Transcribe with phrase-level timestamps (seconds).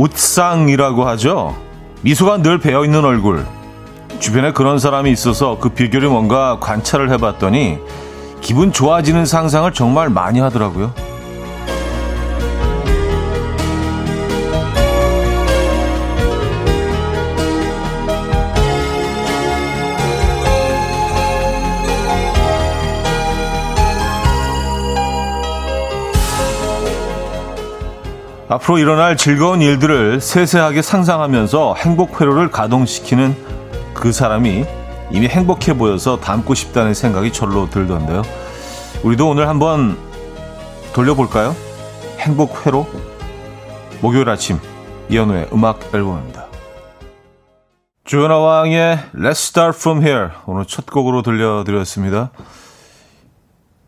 [0.00, 1.56] 왜 웃상이라고 하죠?
[2.00, 3.44] 미소가 늘 배어 있는 얼굴.
[4.18, 7.78] 주변에 그런 사람이 있어서 그 비결이 뭔가 관찰을 해봤더니
[8.40, 10.94] 기분 좋아지는 상상을 정말 많이 하더라고요.
[28.50, 33.36] 앞으로 일어날 즐거운 일들을 세세하게 상상하면서 행복 회로를 가동시키는
[33.94, 34.64] 그 사람이
[35.12, 38.22] 이미 행복해 보여서 닮고 싶다는 생각이 절로 들던데요.
[39.04, 39.96] 우리도 오늘 한번
[40.92, 41.54] 돌려볼까요?
[42.18, 42.88] 행복 회로
[44.00, 44.58] 목요일 아침
[45.10, 46.46] 이현우의 음악 앨범입니다.
[48.04, 52.32] 조연아 왕의 Let's Start From Here 오늘 첫 곡으로 들려드렸습니다.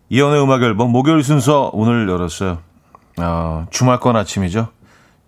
[0.08, 2.71] 이현우의 음악 앨범 목요일 순서 오늘 열었어요.
[3.18, 4.68] 어, 주말권 아침이죠.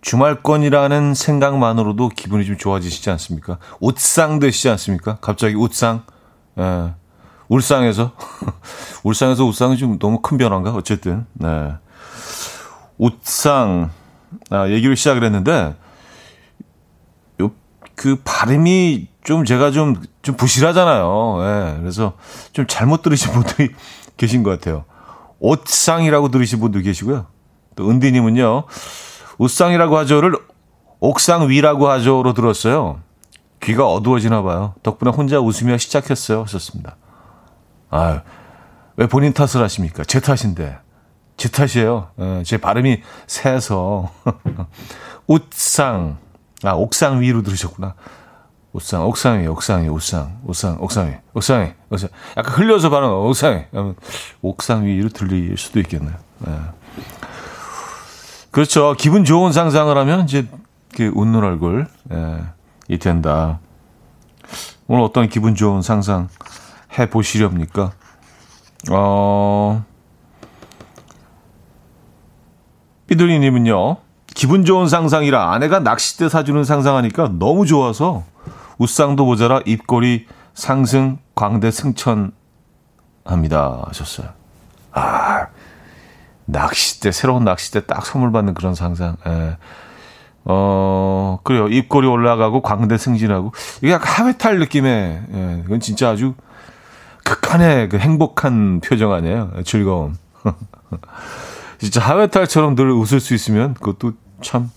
[0.01, 3.57] 주말권이라는 생각만으로도 기분이 좀 좋아지시지 않습니까?
[3.79, 5.17] 옷상 되시지 않습니까?
[5.19, 6.03] 갑자기 옷상,
[6.59, 6.93] 예.
[7.47, 8.11] 울상에서,
[9.03, 10.71] 울상에서 옷상이 좀 너무 큰 변화인가?
[10.75, 11.73] 어쨌든, 네.
[12.97, 13.89] 옷상,
[14.51, 15.75] 아, 얘기를 시작을 했는데,
[17.41, 17.51] 요,
[17.95, 21.37] 그 발음이 좀 제가 좀, 좀 부실하잖아요.
[21.41, 21.79] 예.
[21.79, 22.13] 그래서
[22.53, 23.69] 좀 잘못 들으신 분들이
[24.17, 24.85] 계신 것 같아요.
[25.39, 27.25] 옷상이라고 들으신 분도 계시고요.
[27.75, 28.63] 또 은디님은요,
[29.37, 30.33] 우상이라고 하죠를
[30.99, 32.99] 옥상 위라고 하죠로 들었어요.
[33.61, 34.75] 귀가 어두워지나 봐요.
[34.83, 36.43] 덕분에 혼자 웃으며 시작했어요.
[36.43, 36.97] 하셨습니다.
[37.89, 38.21] 아,
[38.95, 40.03] 왜 본인 탓을 하십니까?
[40.03, 40.77] 제 탓인데.
[41.37, 42.09] 제 탓이에요.
[42.15, 44.11] 어, 제 발음이 세서.
[45.27, 46.17] 웃상.
[46.63, 47.95] 아, 옥상 위로 들으셨구나.
[48.71, 52.09] 옥상, 옥상 위, 옥상 위, 옥상, 옥상, 옥상 위, 옥상 위, 옥상.
[52.35, 53.79] 약간 흘려서 발음, 옥상 위.
[54.41, 56.15] 옥상 위로 들릴 수도 있겠네요.
[56.39, 56.59] 네.
[58.55, 58.95] 그렇죠.
[58.97, 60.47] 기분 좋은 상상을 하면 이제
[60.95, 62.41] 그 웃는 얼굴 예,
[62.87, 63.59] 이 된다.
[64.87, 66.29] 오늘 어떤 기분 좋은 상상
[66.97, 67.91] 해 보시렵니까?
[68.93, 69.83] 어,
[73.07, 73.97] 삐돌이님은요.
[74.27, 78.23] 기분 좋은 상상이라 아내가 낚싯대 사주는 상상하니까 너무 좋아서
[78.77, 82.31] 웃상도 모자라 입꼬리 상승 광대 승천합니다
[83.87, 84.29] 하셨어요.
[84.93, 85.47] 아
[86.45, 89.17] 낚싯대, 새로운 낚싯대 딱 선물 받는 그런 상상.
[89.27, 89.57] 예.
[90.45, 91.67] 어, 그래요.
[91.67, 93.51] 입꼬리 올라가고 광대 승진하고.
[93.81, 95.63] 이게 약간 하회탈 느낌의, 예.
[95.65, 96.35] 이건 진짜 아주
[97.23, 99.51] 극한의 그 행복한 표정 아니에요.
[99.65, 100.15] 즐거움.
[101.79, 104.69] 진짜 하회탈처럼 늘 웃을 수 있으면 그것도 참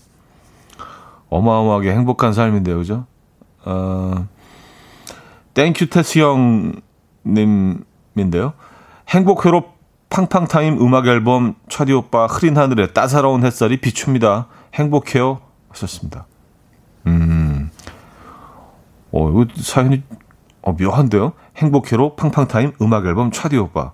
[1.29, 2.77] 어마어마하게 행복한 삶인데요.
[2.77, 3.05] 그죠?
[3.63, 4.27] 어,
[5.53, 6.19] Thank you 테스
[7.23, 8.53] 형님인데요.
[9.09, 9.73] 행복 회로
[10.09, 14.47] 팡팡타임 음악 앨범 차디 오빠 흐린 하늘에 따사로운 햇살이 비춥니다.
[14.73, 15.39] 행복해요.
[15.69, 16.25] 하셨습니다.
[17.07, 17.69] 음.
[19.11, 20.03] 어, 이거 사연이
[20.61, 21.33] 어, 묘한데요?
[21.57, 23.91] 행복 회로 팡팡타임 음악 앨범 차디 오빠.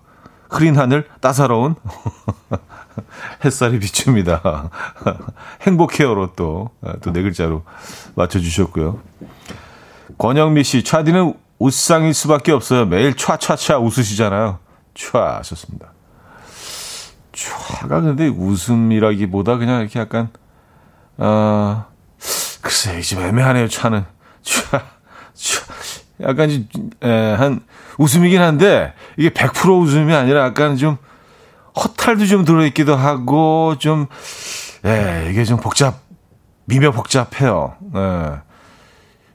[0.49, 1.75] 흐린 하늘 따사로운
[3.43, 4.69] 햇살이 비춥니다.
[5.63, 6.69] 행복해요로 또,
[7.01, 7.63] 또 네 글자로
[8.15, 8.99] 맞춰 주셨고요.
[10.17, 12.85] 권영미 씨, 차디는 웃상일 수밖에 없어요.
[12.85, 14.59] 매일 촤촤촤 웃으시잖아요.
[14.93, 15.94] 촤 하셨습니다.
[17.35, 20.29] 촤가 근데 웃음이라기보다 그냥 이렇게 약간
[21.17, 21.85] 어
[22.61, 24.05] 글쎄 좀 애매하네요 차는
[24.41, 24.81] 촤,
[25.33, 25.63] 촤
[26.21, 26.49] 약간
[27.03, 27.61] 에, 한
[27.97, 30.97] 웃음이긴 한데 이게 100% 웃음이 아니라 약간 좀
[31.75, 34.07] 허탈도 좀 들어있기도 하고 좀
[34.85, 35.99] 예, 이게 좀 복잡
[36.65, 37.75] 미묘 복잡해요.
[37.95, 38.41] 예.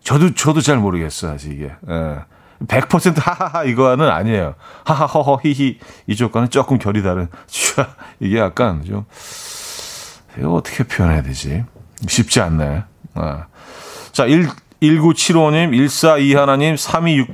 [0.02, 1.72] 저도 저도 잘 모르겠어요 아직 이게.
[1.88, 2.18] 예.
[2.66, 4.54] 100% 하하하 이거는 아니에요.
[4.84, 7.28] 하하 허허 히히 이쪽과는 조금 결이 다른.
[8.20, 9.04] 이게 약간 좀
[10.38, 11.64] 이거 어떻게 표현해야 되지?
[12.06, 12.84] 쉽지 않네.
[13.14, 13.46] 아.
[14.12, 14.48] 자, 1
[14.82, 16.74] 1975님, 1421님,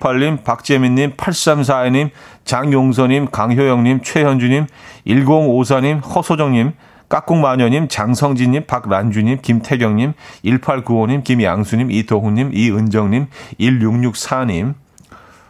[0.01, 2.11] 3268님, 박재민님, 8342님,
[2.45, 4.67] 장용서님, 강효영님, 최현주님,
[5.07, 6.73] 1054님, 허소정님,
[7.09, 10.15] 깍꿍마녀님, 장성진님, 박란주님, 김태경님,
[10.45, 13.27] 1895님, 김양수님, 이도훈님, 이은정님,
[13.61, 14.75] 1664님, 네,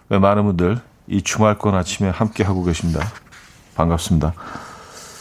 [0.09, 3.01] 많은 분들 이 주말권 아침에 함께 하고 계십니다.
[3.75, 4.35] 반갑습니다.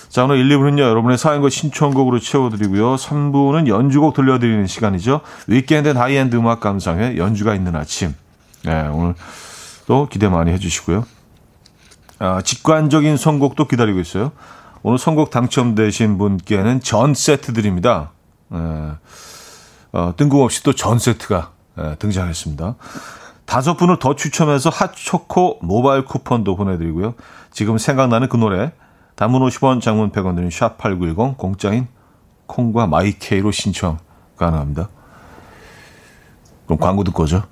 [0.10, 2.96] 자, 오늘 1, 2부는요, 여러분의 사연과 신청곡으로 채워드리고요.
[2.96, 5.22] 3부는 연주곡 들려드리는 시간이죠.
[5.48, 8.16] weekend and high-end 음악 감상회 연주가 있는 아침.
[8.64, 9.14] 네, 오늘
[9.88, 11.06] 또 기대 많이 해주시고요.
[12.20, 14.32] 아, 직관적인 선곡도 기다리고 있어요.
[14.84, 18.12] 오늘 선곡 당첨되신 분께는 전 세트 드립니다.
[18.50, 18.60] 네,
[19.92, 22.76] 어, 뜬금없이 또 전 세트가 네, 등장했습니다.
[23.46, 27.14] 다섯 분을 더 추첨해서 핫초코 모바일 쿠폰도 보내드리고요.
[27.52, 28.72] 지금 생각나는 그 노래
[29.16, 31.88] 단문 50원 장문 100원 드린 샵8910 공짜인
[32.48, 33.98] 콩과 마이케이로 신청해
[34.38, 34.90] 가능합니다.
[36.66, 37.44] 그럼 광고 듣고 오죠.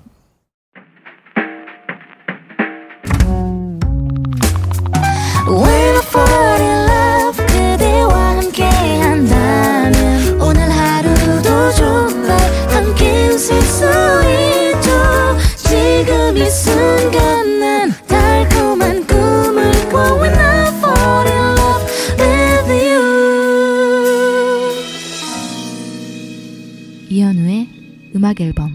[28.16, 28.70] 음악 앨범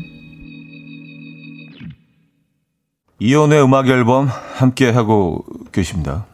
[3.20, 6.26] 이연의 음악 앨범 함께 하고 계십니다.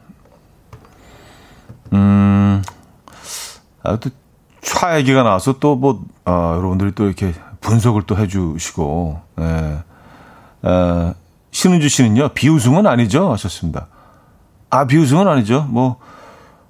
[1.93, 2.61] 음,
[3.81, 4.09] 아, 또
[4.65, 9.83] 차 얘기가 나와서 또 뭐, 아, 여러분들이 또 이렇게 분석을 또 해주시고, 예.
[10.65, 11.13] 아,
[11.51, 13.31] 신은주 씨는요, 비웃음은 아니죠?
[13.31, 13.87] 하셨습니다.
[14.71, 15.67] 아, 비웃음은 아니죠.
[15.69, 15.97] 뭐,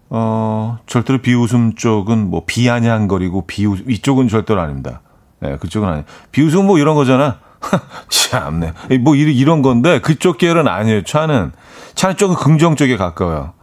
[0.10, 5.02] 어, 절대로 비웃음 쪽은 뭐 비아냥거리고 비웃, 이쪽은 절대로 아닙니다.
[5.44, 6.06] 예, 그쪽은 아니에요.
[6.32, 7.40] 비웃음 뭐 이런 거잖아.
[8.10, 8.74] 참네.
[9.00, 11.04] 뭐 이런 건데 그쪽 계열은 아니에요.
[11.04, 11.52] 차는
[11.96, 13.54] 차는 조금 긍정 쪽에 가까워요.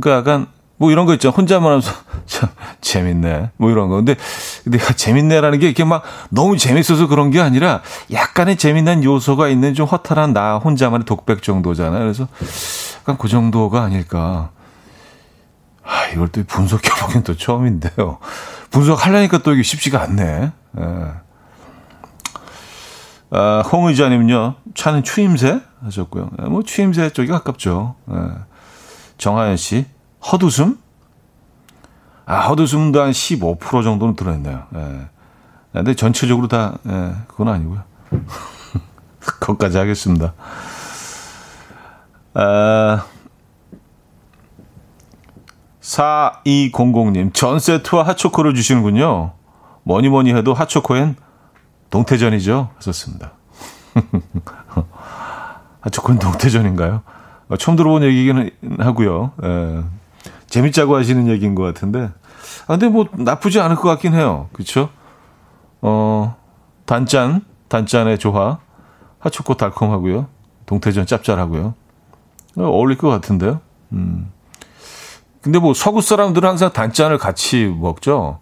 [0.00, 0.46] 그러니까 약간
[0.80, 1.28] 뭐 이런 거 있죠.
[1.28, 1.92] 혼자만 하면서
[2.24, 2.48] 참
[2.80, 3.50] 재밌네.
[3.58, 3.96] 뭐 이런 거.
[3.96, 4.16] 근데
[4.64, 9.86] 내가 재밌네라는 게 이렇게 막 너무 재밌어서 그런 게 아니라 약간의 재밌는 요소가 있는 좀
[9.86, 12.00] 허탈한 나 혼자만의 독백 정도잖아요.
[12.00, 12.28] 그래서
[13.00, 14.52] 약간 그 정도가 아닐까.
[15.84, 18.16] 아, 이걸 또 분석해보긴 또 처음인데요.
[18.70, 20.50] 분석하려니까 또 이게 쉽지가 않네.
[20.78, 20.84] 예.
[23.32, 26.30] 아, 홍 의자님은요, 차는 추임새 하셨고요.
[26.42, 27.96] 예, 뭐, 추임새 쪽이 가깝죠.
[28.12, 28.16] 예.
[29.18, 29.84] 정하연 씨,
[30.20, 30.78] 헛웃음?
[32.26, 34.64] 아, 헛웃음도 한 15% 정도는 들어있네요.
[34.74, 35.08] 예.
[35.72, 37.82] 근데 전체적으로 다, 예, 그건 아니고요.
[39.20, 40.34] 그것까지 하겠습니다.
[42.34, 43.04] 아,
[45.80, 49.32] 4200님, 전 세트와 핫초코를 주시는군요.
[49.82, 51.16] 뭐니 뭐니 해도 핫초코엔
[51.90, 52.70] 동태전이죠.
[52.76, 53.32] 하셨습니다.
[55.80, 57.02] 핫초코는 동태전인가요?
[57.48, 59.32] 어, 처음 들어본 얘기긴 하고요.
[59.42, 59.82] 예.
[60.50, 62.10] 재밌자고 하시는 얘기인 것 같은데.
[62.66, 64.48] 아, 근데 뭐 나쁘지 않을 것 같긴 해요.
[64.52, 64.90] 그쵸?
[65.80, 66.36] 어,
[66.84, 68.58] 단짠, 단짠의 조화.
[69.20, 70.26] 핫초코 달콤하고요.
[70.66, 71.74] 동태전 짭짤하고요.
[72.56, 73.60] 어, 어울릴 것 같은데요.
[73.92, 74.30] 음.
[75.40, 78.40] 근데 뭐 서구 사람들은 항상 단짠을 같이 먹죠.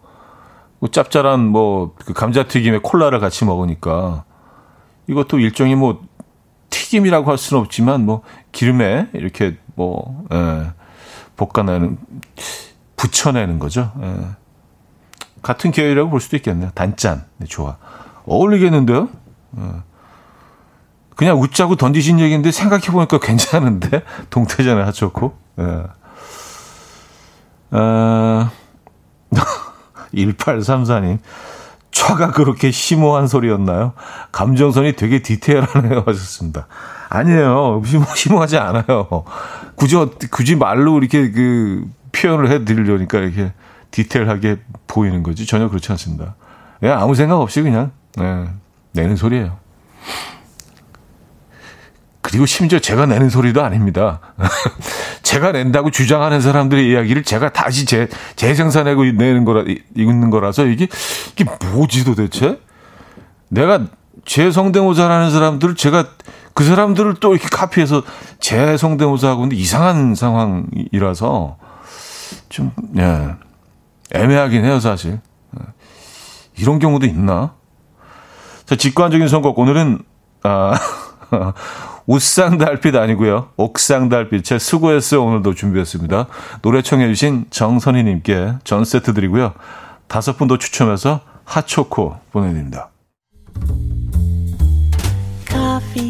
[0.81, 4.25] 뭐 짭짤한 뭐 그 감자튀김에 콜라를 같이 먹으니까
[5.09, 6.01] 이것도 일종의 뭐
[6.71, 8.23] 튀김이라고 할 수는 없지만 뭐
[8.53, 10.71] 기름에 이렇게 뭐 예,
[11.39, 11.97] 볶아내는
[12.97, 13.93] 붙여내는 거죠.
[14.03, 14.15] 예.
[15.41, 16.71] 같은 계열이라고 볼 수도 있겠네요.
[16.75, 17.77] 단짠, 네, 좋아.
[18.27, 19.09] 어울리겠는데요?
[19.59, 19.63] 예.
[21.17, 25.37] 그냥 웃자고 던지신 얘기인데 생각해 보니까 괜찮은데 동태전에 하초코.
[25.61, 25.85] 예.
[27.71, 28.51] 어,
[30.15, 31.19] 1834님.
[31.91, 33.95] 차가 그렇게 심오한 소리였나요?
[34.33, 36.05] 감정선이 되게 디테일하네요.
[36.07, 36.67] 하셨습니다.
[37.09, 37.83] 아니에요.
[37.85, 39.25] 심오, 심오하지 않아요.
[39.75, 39.97] 굳이,
[40.31, 43.53] 굳이 말로 이렇게 그 표현을 해 드리려니까 이렇게
[43.91, 45.47] 디테일하게 보이는 거지.
[45.47, 46.35] 전혀 그렇지 않습니다.
[46.81, 48.49] 그냥 아무 생각 없이 그냥, 네,
[48.93, 49.59] 내는 소리예요.
[52.21, 54.21] 그리고 심지어 제가 내는 소리도 아닙니다.
[55.23, 59.65] 제가 낸다고 주장하는 사람들의 이야기를 제가 다시 재, 재생산하고 내는 거라,
[59.97, 60.89] 있는 거라서 이게,
[61.33, 62.61] 이게 뭐지 도대체?
[63.49, 63.87] 내가
[64.27, 66.05] 제 성대모사라는 사람들을 제가
[66.59, 68.03] 그 사람들을 또 이렇게 카피해서
[68.41, 71.57] 제 성대모사하고 있는데 이상한 상황이라서
[72.49, 73.29] 좀, 예,
[74.13, 75.21] 애매하긴 해요, 사실.
[75.57, 75.65] 예.
[76.57, 77.55] 이런 경우도 있나?
[78.67, 79.57] 자, 직관적인 선곡.
[79.57, 80.01] 오늘은,
[80.43, 80.75] 아,
[82.09, 83.51] 웃상 달빛 아니고요.
[83.57, 85.25] 옥상 달빛의 수고했어요.
[85.25, 86.27] 오늘도 준비했습니다.
[86.63, 89.53] 노래 청해 주신 정선희 님께 전 세트 드리고요.
[90.09, 92.91] 다섯 분 더 추첨해서 핫초코 보내드립니다.
[95.49, 96.08] Coffee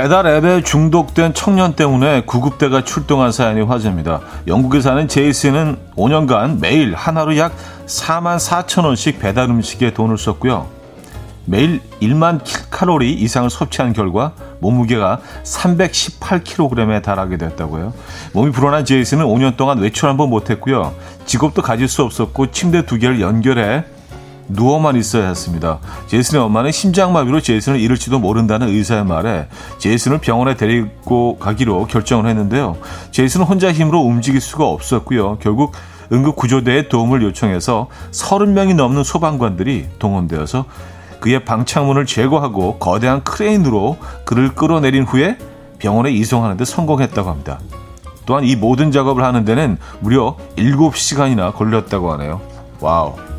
[0.00, 4.20] 배달 앱에 중독된 청년 때문에 구급대가 출동한 사연이 화제입니다.
[4.46, 7.52] 영국에 사는 제이슨은 5년간 매일 하나로 약
[7.84, 10.68] 4만 4천 원씩 배달 음식에 돈을 썼고요.
[11.44, 12.40] 매일 1만
[12.70, 17.92] 칼로리 이상을 섭취한 결과 몸무게가 318kg에 달하게 됐다고요.
[18.32, 20.94] 몸이 불어난 제이슨은 5년 동안 외출 한번 못했고요.
[21.26, 23.84] 직업도 가질 수 없었고 침대 두 개를 연결해
[24.50, 25.78] 누워만 있어야 했습니다.
[26.06, 32.76] 제이슨의 엄마는 심장마비로 제이슨을 잃을지도 모른다는 의사의 말에 제이슨을 병원에 데리고 가기로 결정을 했는데요.
[33.10, 35.38] 제이슨은 혼자 힘으로 움직일 수가 없었고요.
[35.38, 35.72] 결국
[36.12, 40.64] 응급구조대의 도움을 요청해서 30명이 넘는 소방관들이 동원되어서
[41.20, 45.36] 그의 방창문을 제거하고 거대한 크레인으로 그를 끌어내린 후에
[45.78, 47.60] 병원에 이송하는 데 성공했다고 합니다.
[48.26, 52.40] 또한 이 모든 작업을 하는 데는 무려 7시간이나 걸렸다고 하네요.
[52.80, 53.29] Wow.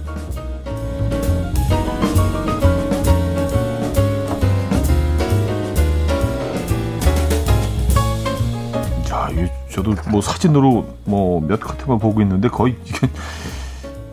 [9.71, 13.07] 저도 뭐 사진으로 뭐 몇 커트만 보고 있는데 거의 이게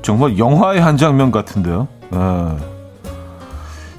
[0.02, 1.88] 정말 영화의 한 장면 같은데요.
[2.12, 2.56] 아.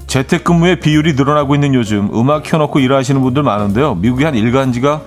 [0.06, 3.94] 재택근무의 비율이 늘어나고 있는 요즘 음악 켜놓고 일하시는 분들 많은데요.
[3.96, 5.00] 미국의 한 일간지가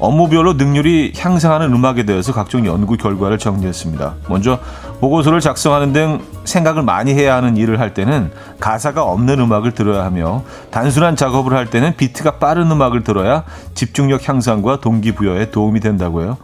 [0.00, 4.14] 업무별로 능률이 향상하는 음악에 대해서 각종 연구 결과를 정리했습니다.
[4.28, 4.58] 먼저
[5.02, 8.30] 보고서를 작성하는 등 생각을 많이 해야 하는 일을 할 때는
[8.60, 13.42] 가사가 없는 음악을 들어야 하며 단순한 작업을 할 때는 비트가 빠른 음악을 들어야
[13.74, 16.36] 집중력 향상과 동기부여에 도움이 된다고요.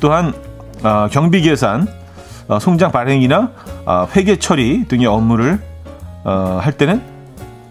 [0.00, 0.32] 또한
[0.82, 1.86] 어, 경비 계산,
[2.48, 3.52] 어, 송장 발행이나
[3.86, 5.60] 어, 회계 처리 등의 업무를
[6.24, 7.02] 어, 할 때는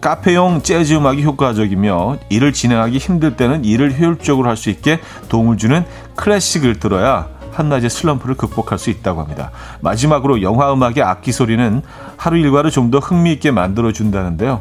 [0.00, 5.84] 카페용 재즈 음악이 효과적이며 일을 진행하기 힘들 때는 일을 효율적으로 할 수 있게 도움을 주는
[6.16, 9.50] 클래식을 들어야 한낮의 슬럼프를 극복할 수 있다고 합니다.
[9.80, 11.82] 마지막으로 영화 음악의 악기 소리는
[12.16, 14.60] 하루 일과를 좀 더 흥미있게 만들어 준다는데요.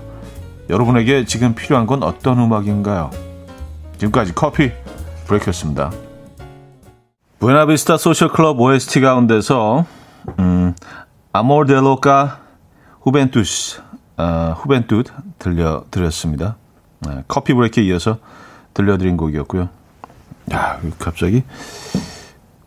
[0.69, 3.09] 여러분에게 지금 필요한 건 어떤 음악인가요?
[3.97, 4.71] 지금까지 커피
[5.25, 5.91] 브레이크였습니다.
[7.39, 9.85] 부에나비스타 소셜 클럽 OST 가운데서
[10.39, 10.75] 음,
[11.33, 12.39] 아모르델로카
[13.01, 13.81] 후벤투스
[14.17, 15.03] 어, 후벤뚜
[15.39, 16.57] 들려드렸습니다.
[16.99, 18.17] 네, 커피 브레이크에 이어서
[18.73, 19.69] 들려드린 곡이었고요.
[20.53, 21.43] 야, 갑자기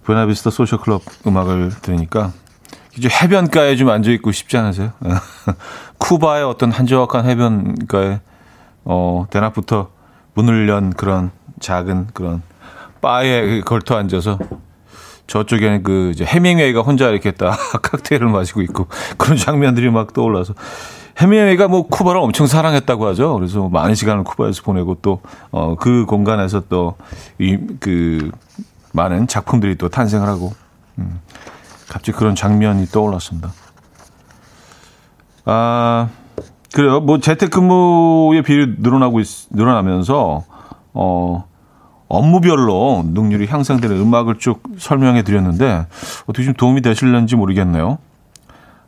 [0.04, 2.32] 부에나비스타 소셜클럽 음악을 들으니까
[2.96, 4.92] 이제 해변가에 좀 앉아 있고 싶지 않으세요?
[5.98, 8.20] 쿠바의 어떤 한적한 해변가에
[8.84, 9.90] 어, 대낮부터
[10.34, 11.30] 문을 연 그런
[11.60, 12.42] 작은 그런
[13.00, 14.38] 바에 걸터 앉아서
[15.26, 20.54] 저쪽에는 그 이제 해밍웨이가 혼자 이렇게 딱 칵테일을 마시고 있고 그런 장면들이 막 떠올라서
[21.20, 23.34] 해밍웨이가 뭐 쿠바를 엄청 사랑했다고 하죠.
[23.34, 26.96] 그래서 많은 시간을 쿠바에서 보내고 또어그 공간에서 또
[27.38, 28.30] 이 그
[28.92, 30.52] 많은 작품들이 또 탄생을 하고
[30.98, 31.20] 음,
[31.88, 33.52] 갑자기 그런 장면이 떠올랐습니다.
[35.44, 36.08] 아
[36.72, 37.00] 그래요.
[37.00, 40.44] 뭐 재택근무의 비율이 늘어나고 있, 늘어나면서
[40.94, 41.44] 어
[42.08, 45.86] 업무별로 능률이 향상되는 음악을 쭉 설명해 드렸는데
[46.26, 47.98] 어떻게 좀 도움이 되실는지 모르겠네요.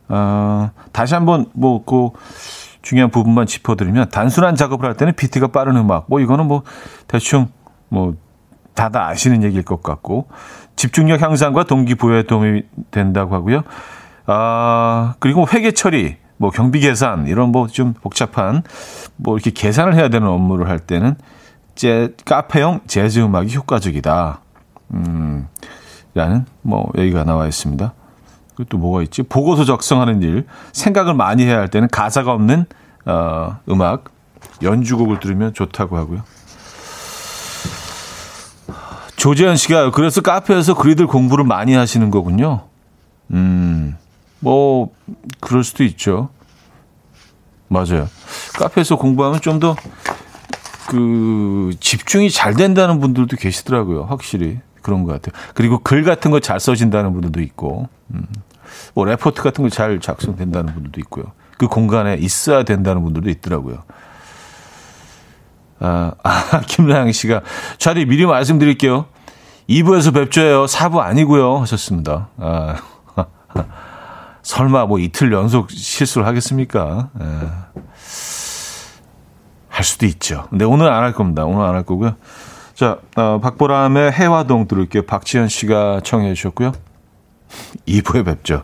[0.07, 2.09] 어, 다시 한번 뭐 그
[2.85, 6.61] 중요한 부분만 짚어드리면 단순한 작업을 할 때는 비트가 빠른 음악 뭐 이거는 뭐
[7.07, 7.47] 대충
[7.89, 8.13] 뭐
[8.75, 10.27] 다다 아시는 얘기일 것 같고
[10.75, 13.63] 집중력 향상과 동기부여에 도움이 된다고 하고요.
[14.27, 18.63] 아 그리고 회계 처리 뭐 경비 계산 이런 뭐 좀 복잡한
[19.15, 21.15] 뭐 이렇게 계산을 해야 되는 업무를 할 때는
[21.75, 24.39] 제 카페형 재즈 음악이 효과적이다.
[24.93, 25.47] 음,
[26.13, 27.93] 라는 뭐 얘기가 나와 있습니다.
[28.55, 29.23] 그또 뭐가 있지?
[29.23, 32.65] 보고서 작성하는 일, 생각을 많이 해야 할 때는 가사가 없는
[33.05, 34.05] 어, 음악,
[34.63, 36.23] 연주곡을 들으면 좋다고 하고요.
[39.15, 42.63] 조재현 씨가 그래서 카페에서 그리들 공부를 많이 하시는 거군요.
[43.31, 43.95] 음,
[44.39, 44.89] 뭐
[45.39, 46.29] 그럴 수도 있죠.
[47.67, 48.07] 맞아요.
[48.59, 49.75] 카페에서 공부하면 좀 더
[50.87, 54.03] 그 집중이 잘 된다는 분들도 계시더라고요.
[54.03, 54.59] 확실히.
[54.83, 55.33] 그런 것 같아요.
[55.55, 58.27] 그리고 글 같은 거 잘 써진다는 분들도 있고, 음.
[58.93, 61.25] 뭐 레포트 같은 거 잘 작성된다는 분들도 있고요.
[61.57, 63.79] 그 공간에 있어야 된다는 분들도 있더라고요.
[65.85, 67.41] 아, 아 김나영 씨가
[67.77, 69.05] 자리 미리 말씀드릴게요.
[69.69, 70.65] 2부에서 뵙죠요.
[70.65, 71.57] 4부 아니고요.
[71.59, 72.29] 하셨습니다.
[72.37, 72.75] 아,
[74.43, 77.09] 설마 뭐 이틀 연속 실수를 하겠습니까?
[77.19, 77.25] 에.
[77.25, 77.49] 예.
[79.69, 80.45] 할 수도 있죠.
[80.49, 81.43] 근데 오늘 안 할 겁니다.
[81.45, 82.15] 오늘 안 할 거고요.
[82.75, 85.03] 자, 어, 박보람의 해화동 들을게요.
[85.05, 86.71] 박지현 씨가 청해 주셨고요.
[87.87, 88.63] 2부에 뵙죠.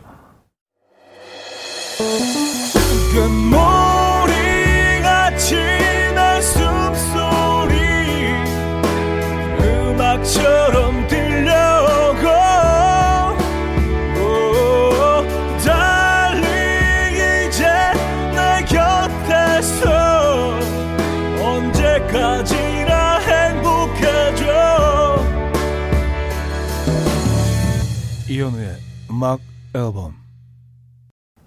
[29.22, 29.38] 음악
[29.72, 30.16] 앨범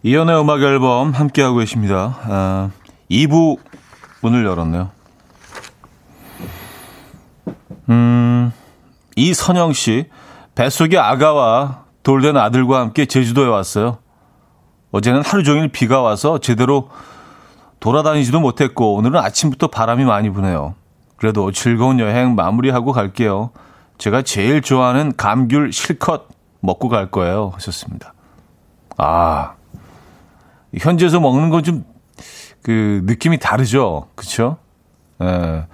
[0.02, 2.18] 이현우의 음악 앨범 함께하고 계십니다.
[2.24, 2.70] 아,
[3.12, 3.58] 2부
[4.22, 4.92] 문을 열었네요.
[7.90, 8.54] 음,
[9.18, 10.06] 이선영 씨,
[10.56, 13.98] 뱃속의 아가와 돌된 아들과 함께 제주도에 왔어요.
[14.92, 16.90] 어제는 하루 종일 비가 와서 제대로
[17.82, 20.76] 돌아다니지도 못했고 오늘은 아침부터 바람이 많이 부네요.
[21.18, 23.50] 그래도 즐거운 여행 마무리하고 갈게요.
[23.98, 26.35] 제가 제일 좋아하는 감귤 실컷
[26.66, 27.52] 먹고 갈 거예요.
[27.56, 28.14] 하셨습니다.
[28.98, 29.54] 아,
[30.78, 31.96] 현지에서 먹는 건 좀
[32.66, 34.08] 그 느낌이 다르죠.
[34.16, 34.58] 그쵸?
[35.22, 35.68] 예.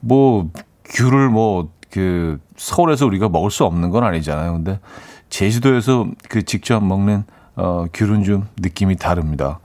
[0.00, 0.48] 뭐,
[0.84, 4.54] 귤을 뭐, 그, 서울에서 우리가 먹을 수 없는 건 아니잖아요.
[4.54, 4.80] 근데
[5.28, 7.24] 제주도에서 그 직접 먹는,
[7.56, 9.60] 어, 귤은 좀 느낌이 다릅니다.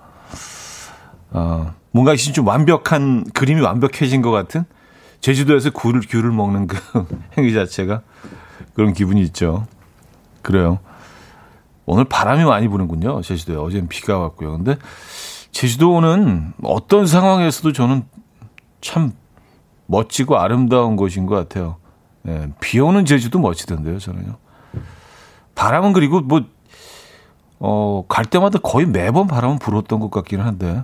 [1.31, 4.65] 어, 뭔가 좀 완벽한, 그림이 완벽해진 것 같은
[5.21, 6.77] 제주도에서 귤을, 귤을 먹는 그
[7.38, 8.01] 행위 자체가
[8.73, 9.65] 그런 기분이 있죠.
[10.43, 10.77] 그래요.
[11.85, 13.21] 오늘 바람이 많이 부는군요.
[13.21, 13.55] 제주도에.
[13.57, 14.51] 어제는 비가 왔고요.
[14.51, 14.77] 근데
[15.51, 18.03] 제주도는 어떤 상황에서도 저는
[18.81, 19.13] 참
[19.88, 21.77] 멋지고 아름다운 곳인 것 같아요.
[22.27, 24.35] 예, 비 오는 제주도 멋지던데요, 저는요.
[25.55, 26.41] 바람은 그리고 뭐,
[27.59, 30.83] 어, 갈 때마다 거의 매번 바람은 불었던 것 같기는 한데,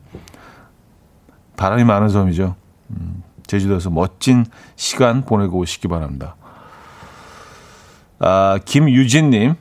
[1.56, 2.56] 바람이 많은 섬이죠.
[2.92, 6.36] 음, 제주도에서 멋진 시간 보내고 오시기 바랍니다.
[8.20, 9.56] 아, 김유진님,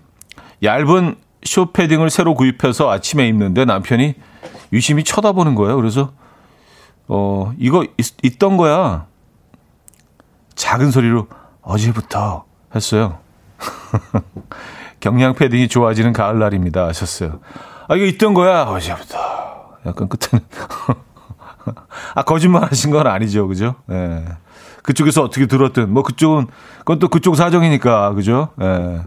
[0.62, 4.14] 얇은 쇼패딩을 새로 구입해서 아침에 입는데 남편이
[4.72, 5.76] 유심히 쳐다보는 거예요.
[5.76, 6.12] 그래서
[7.06, 9.06] 어 이거 있, 던 거야.
[10.54, 11.28] 작은 소리로
[11.62, 13.18] 어제부터 했어요.
[15.00, 16.86] 경량 패딩이 좋아지는 가을날입니다.
[16.88, 17.40] 하셨어요.
[17.88, 19.78] 아 이거 있던 거야 어제부터.
[19.86, 20.44] 약간 끝에는
[22.14, 23.76] 아 거짓말 하신 건 아니죠, 그죠?
[23.90, 23.94] 예.
[23.94, 24.24] 네.
[24.88, 26.46] 그쪽에서 어떻게 들었든 뭐 그쪽은
[26.78, 28.48] 그건 또 그쪽 사정이니까 그죠?
[28.62, 29.02] 예.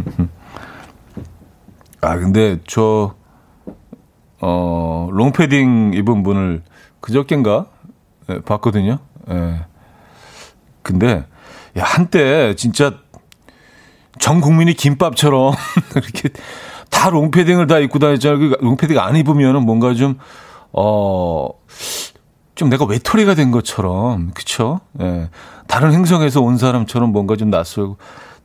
[2.00, 3.14] 아, 근데 저,
[4.40, 6.62] 어, 롱패딩 입은 분을
[7.00, 7.66] 그저께인가?
[8.30, 9.00] 예, 봤거든요.
[9.30, 9.66] 예.
[10.82, 11.26] 근데,
[11.76, 12.94] 야, 한때 진짜
[14.18, 15.52] 전 국민이 김밥처럼
[15.92, 16.30] 이렇게
[16.90, 18.38] 다 롱패딩을 다 입고 다녔잖아요.
[18.38, 20.18] 그 롱패딩 안 입으면은 뭔가 좀,
[20.72, 21.50] 어,
[22.54, 24.80] 좀 내가 외톨이가 된 것처럼, 그쵸?
[25.00, 25.28] 예.
[25.66, 27.96] 다른 행성에서 온 사람처럼 뭔가 좀 낯설고,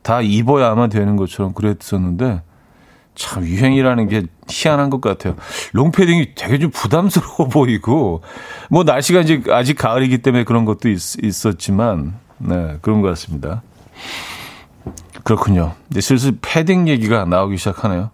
[0.02, 2.42] 다 입어야만 되는 것처럼 그랬었는데,
[3.14, 5.36] 참 유행이라는 게 희한한 것 같아요.
[5.72, 8.22] 롱패딩이 되게 좀 부담스러워 보이고
[8.70, 13.62] 뭐 날씨가 이제 아직 가을이기 때문에 그런 것도 있, 었지만 네 그런 것 같습니다.
[15.22, 15.74] 그렇군요.
[15.90, 18.10] 이제 슬슬 패딩 얘기가 나오기 시작하네요.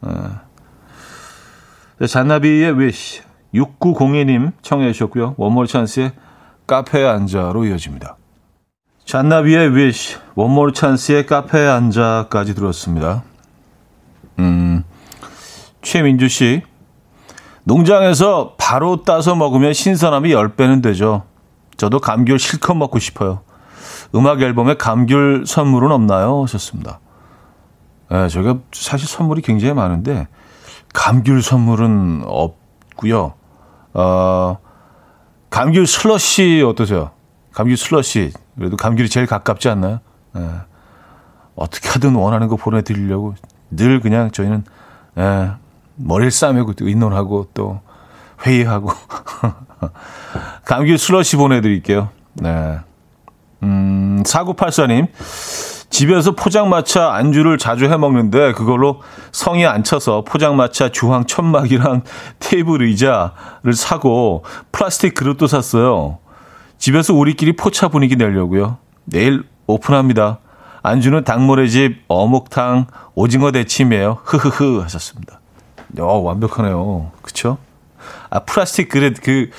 [0.00, 2.06] 네.
[2.06, 3.22] 잔나비의 위시
[3.54, 5.34] 6902님 청해 주셨고요.
[5.36, 6.12] 원몰 찬스의
[6.66, 8.16] 카페에 앉아로 이어집니다.
[9.04, 13.24] 잔나비의 위시 원몰 찬스의 카페에 앉아까지 들었습니다.
[14.38, 14.84] 음,
[15.82, 16.62] 최민주 씨.
[17.64, 21.24] 농장에서 바로 따서 먹으면 신선함이 10배는 되죠.
[21.76, 23.42] 저도 감귤 실컷 먹고 싶어요.
[24.14, 26.42] 음악 앨범에 감귤 선물은 없나요?
[26.42, 27.00] 하셨습니다.
[28.10, 30.28] 네, 저희가 사실 선물이 굉장히 많은데,
[30.92, 33.34] 감귤 선물은 없고요.
[33.94, 34.58] 어,
[35.50, 37.10] 감귤 슬러시 어떠세요?
[37.52, 38.32] 감귤 슬러시.
[38.56, 40.00] 그래도 감귤이 제일 가깝지 않나요?
[40.34, 40.48] 네.
[41.54, 43.34] 어떻게 하든 원하는 거 보내드리려고
[43.70, 44.64] 늘 그냥 저희는
[45.18, 45.50] 예,
[45.96, 47.80] 머리를 싸매고 의논하고 또
[48.46, 48.90] 회의하고
[50.64, 52.08] 감기 슬러시 보내드릴게요.
[52.34, 52.78] 네.
[53.62, 55.08] 음, 4984님.
[55.92, 62.02] 집에서 포장마차 안주를 자주 해 먹는데 그걸로 성이 안 차서 포장마차 주황 천막이랑
[62.40, 66.18] 테이블 의자를 사고 플라스틱 그릇도 샀어요.
[66.78, 68.78] 집에서 우리끼리 포차 분위기 내려고요.
[69.04, 70.38] 내일 오픈합니다.
[70.82, 74.18] 안주는 닭모래집 어묵탕 오징어 대침이에요.
[74.24, 75.40] 흐흐흐 하셨습니다.
[76.00, 77.12] 어, 완벽하네요.
[77.20, 77.58] 그쵸?
[78.30, 79.50] 아, 플라스틱 그릇 그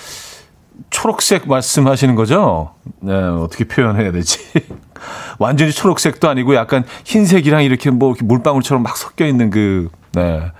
[0.89, 2.73] 초록색 말씀하시는 거죠?
[2.99, 4.39] 네, 어떻게 표현해야 되지?
[5.39, 10.51] 완전히 초록색도 아니고 약간 흰색이랑 이렇게 뭐 이렇게 물방울처럼 막 섞여 있는 그, 네.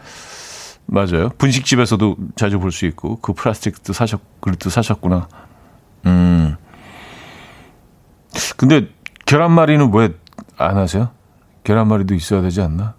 [0.86, 1.30] 맞아요.
[1.38, 5.28] 분식집에서도 자주 볼 수 있고, 그 플라스틱도 사셨, 그릇도 사셨구나.
[6.06, 6.56] 음.
[8.58, 8.88] 근데
[9.26, 10.10] 계란말이는 왜
[10.58, 11.10] 안 하세요?
[11.64, 12.94] 계란말이도 있어야 되지 않나?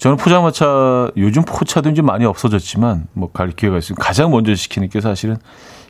[0.00, 5.00] 저는 포장마차 요즘 포차도 이제 많이 없어졌지만 뭐 갈 기회가 있으면 가장 먼저 시키는 게
[5.02, 5.36] 사실은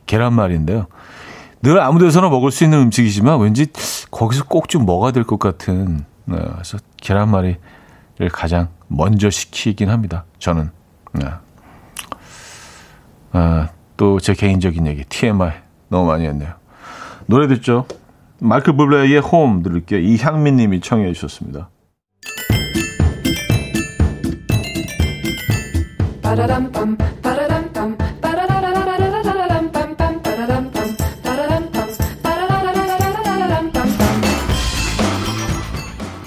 [0.07, 0.87] 계란말이인데요.
[1.63, 3.67] 늘 아무 데서나 먹을 수 있는 음식이지만 왠지
[4.11, 7.59] 거기서 꼭 좀 먹어야 될 것 같은 네, 그래서 계란말이를
[8.33, 10.25] 가장 먼저 시키긴 합니다.
[10.41, 10.71] 저는
[11.13, 11.27] 네.
[13.33, 15.53] 아, 또 제 개인적인 얘기 TMI
[15.89, 16.55] 너무 많이 했네요.
[17.27, 17.87] 노래 듣죠.
[18.41, 20.01] 마이클 블레의 홈 들을게요.
[20.01, 21.69] 이향민 님이 청해 주셨습니다.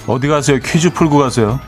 [0.06, 0.58] 어디 가세요?
[0.62, 1.58] 퀴즈 풀고 가세요.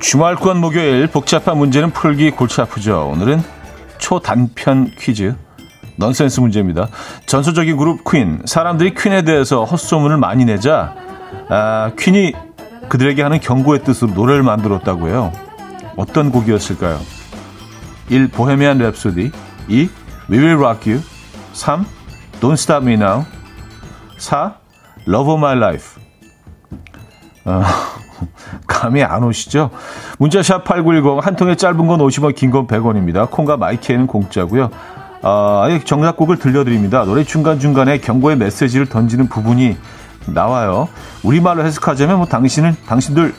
[0.00, 3.08] 주말권 목요일 복잡한 문제는 풀기 골치 아프죠.
[3.08, 3.42] 오늘은
[3.98, 5.34] 초단편 퀴즈
[5.96, 6.88] 넌센스 문제입니다.
[7.26, 8.40] 전설적인 그룹 퀸.
[8.44, 10.94] 사람들이 퀸에 대해서 헛소문을 많이 내자
[11.48, 12.32] 아, 퀸이
[12.88, 15.32] 그들에게 하는 경고의 뜻으로 노래를 만들었다고 해요.
[15.96, 16.98] 어떤 곡이었을까요?
[18.10, 18.28] 1.
[18.28, 19.32] 보헤미안 랩소디
[19.68, 19.88] 2.
[20.30, 21.02] We Will Rock You
[21.52, 21.84] 3.
[22.40, 23.24] Don't Stop Me Now
[24.18, 24.52] 4.
[25.08, 26.00] Love of My Life
[27.44, 27.62] 어,
[28.66, 29.70] 감이 안 오시죠?
[30.18, 33.30] 문자샵 8910 한 통에 짧은 건 50원 긴 건 100원입니다.
[33.30, 34.70] 콩과 마이키에는 공짜고요.
[35.22, 37.04] 아, 정답곡을 들려드립니다.
[37.04, 39.76] 노래 중간중간에 경고의 메시지를 던지는 부분이
[40.26, 40.88] 나와요.
[41.22, 43.34] 우리말로 해석하자면 뭐 당신은 당신들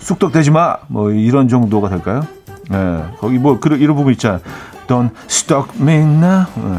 [0.00, 0.76] 쑥덕대지 마.
[0.88, 2.26] 뭐 이런 정도가 될까요?
[2.68, 4.40] 네, 거기 뭐 그런 이런 부분 있잖아요.
[4.86, 6.44] Don't stalk me now.
[6.56, 6.78] 네.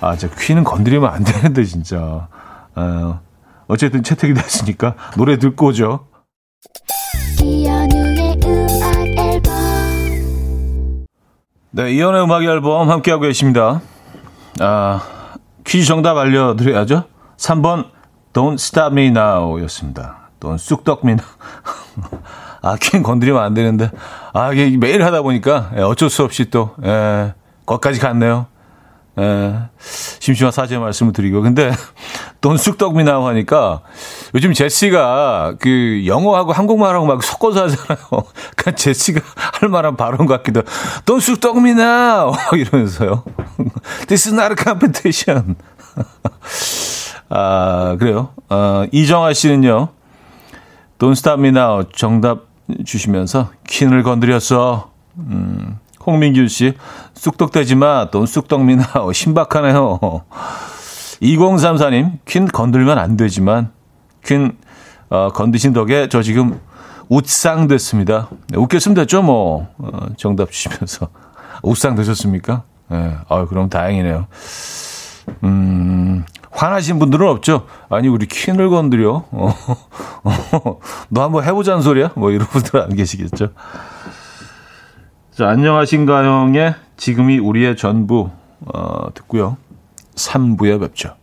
[0.00, 2.28] 아, 저 퀴는 건드리면 안 되는데 진짜.
[2.74, 3.20] 어,
[3.66, 6.06] 어쨌든 채택이 됐으니까 노래 듣고 오죠.
[11.70, 13.82] 네, 이연의 음악 앨범 함께하고 계십니다.
[14.58, 15.02] 아,
[15.64, 17.04] 퀴즈 정답 알려드려야죠.
[17.36, 17.90] 3번
[18.32, 20.30] Don't Stop Me Now 였습니다.
[20.40, 21.26] Don't 쑥떡 me now.
[22.62, 23.90] 아, 퀸 건드리면 안 되는데.
[24.32, 27.34] 아, 이게 매일 하다 보니까 예, 어쩔 수 없이 또, 예,
[27.66, 28.46] 거기까지 갔네요.
[29.18, 29.54] 예,
[30.20, 31.42] 심심한 사죄 말씀을 드리고.
[31.42, 31.72] 근데,
[32.40, 33.80] 돈 쑥떡미나고 하니까
[34.34, 37.98] 요즘 제시가 그 영어하고 한국말하고 막 섞어서 하잖아요.
[38.54, 40.62] 그러니까 제시가 할 만한 발언 같기도.
[41.04, 43.24] 돈 쑥떡미나 이러면서요.
[44.06, 45.56] This is not a competition.
[47.28, 48.30] 아, 그래요.
[48.48, 49.88] 아, 이정아 씨는요.
[51.00, 51.84] Now.
[51.94, 52.46] 정답
[52.84, 54.90] 주시면서 퀸을 건드렸어.
[55.18, 56.74] 음, 홍민규 씨,
[57.14, 58.10] 쑥떡대지 마.
[58.10, 58.84] 돈 쑥떡미나.
[59.12, 59.98] 신박하네요.
[61.22, 63.72] 2034님, 퀸 건들면 안 되지만,
[64.24, 64.56] 퀸,
[65.10, 66.60] 어, 건드신 덕에 저 지금
[67.08, 68.28] 웃상 됐습니다.
[68.48, 69.68] 네, 웃겼으면 됐죠, 뭐.
[69.78, 71.08] 어, 정답 주시면서.
[71.62, 72.62] 웃상 되셨습니까?
[72.92, 74.26] 예, 네, 아 그럼 다행이네요.
[75.44, 77.66] 음, 화나신 분들은 없죠.
[77.88, 79.24] 아니 우리 퀸을 건드려.
[79.30, 79.54] 어,
[80.24, 82.12] 어, 너 한번 해보자는 소리야?
[82.14, 83.48] 뭐 이런 분들 안 계시겠죠.
[85.38, 89.56] 자 안녕하신가요의 지금이 우리의 전부 어, 듣고요.
[90.16, 91.14] 3부에 뵙죠.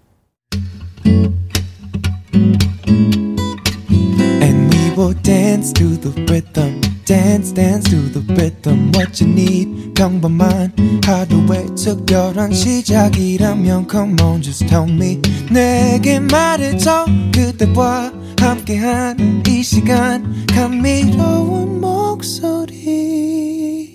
[4.98, 6.80] Will dance to the rhythm.
[7.04, 10.72] dance dance to the rhythm what you need 평범한
[11.04, 15.20] 하루의 특별한 시작이라면 come on just tell me
[15.52, 23.95] 내게 말해줘 그대와 함께한 이 시간 감미로운 목소리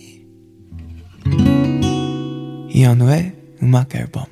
[2.73, 4.25] 이현우의 음악 앨범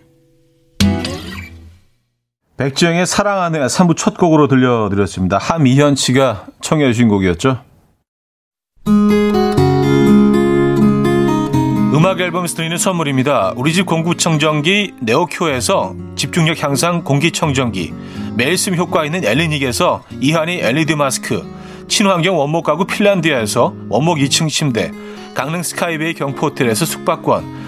[2.56, 5.38] 백지영의 사랑하네 3부 첫 곡으로 들려드렸습니다.
[5.38, 7.62] 함이현 씨가 청해 주신 곡이었죠.
[11.94, 13.54] 음악 앨범에서 드리는 선물입니다.
[13.56, 17.92] 우리 집 공구청정기 네오큐에서 집중력 향상 공기청정기
[18.36, 21.44] 매일 씀 효과 있는 엘리닉에서 이하니 LED 마스크
[21.86, 24.90] 친환경 원목 가구 핀란디아에서 원목 2층 침대
[25.34, 27.67] 강릉 스카이베이 경포호텔에서 숙박권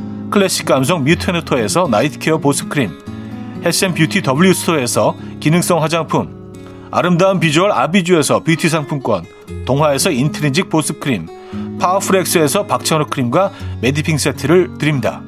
[0.31, 2.89] 클래식 감성 뮤테누토에서 night care 보습크림
[3.65, 6.53] 헬센뷰티 W스토어에서 기능성 화장품
[6.89, 9.25] 아름다운 비주얼 아비주에서 뷰티 상품권
[9.65, 11.27] 동화에서 인트리직 보습크림
[11.79, 15.21] 파워풀엑스에서 박찬호 크림과 메디핑 세트를 드립니다.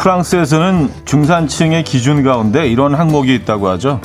[0.00, 4.00] 프랑스에서는 중산층의 기준 가운데 이런 항목이 있다고 하죠.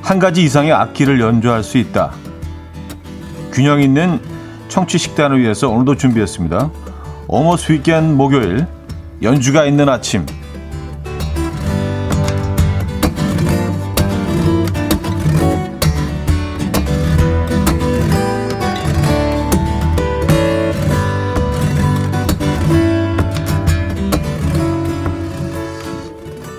[0.00, 2.12] 한 가지 이상의 악기를 연주할 수 있다.
[3.50, 4.20] 균형 있는
[4.68, 6.70] 청취 식단을 위해서 오늘도 준비했습니다.
[7.26, 8.68] 어머스 위켄 목요일
[9.20, 10.24] 연주가 있는 아침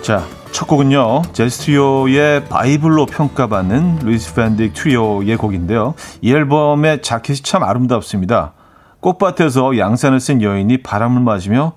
[0.09, 1.21] 자, 첫 곡은요.
[1.33, 5.93] 재즈 트리오의 바이블로 평가받는 루이스 반 딕 트리오의 곡인데요.
[6.21, 8.53] 이 앨범의 자켓이 참 아름답습니다.
[9.01, 11.73] 꽃밭에서 양산을 쓴 여인이 바람을 맞으며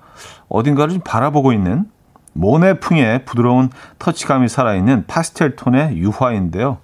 [0.49, 1.85] 어딘가를 바라보고 있는
[2.33, 3.69] 모네풍의 부드러운
[3.99, 6.79] 터치감이 살아있는 파스텔 톤의 유화인데요.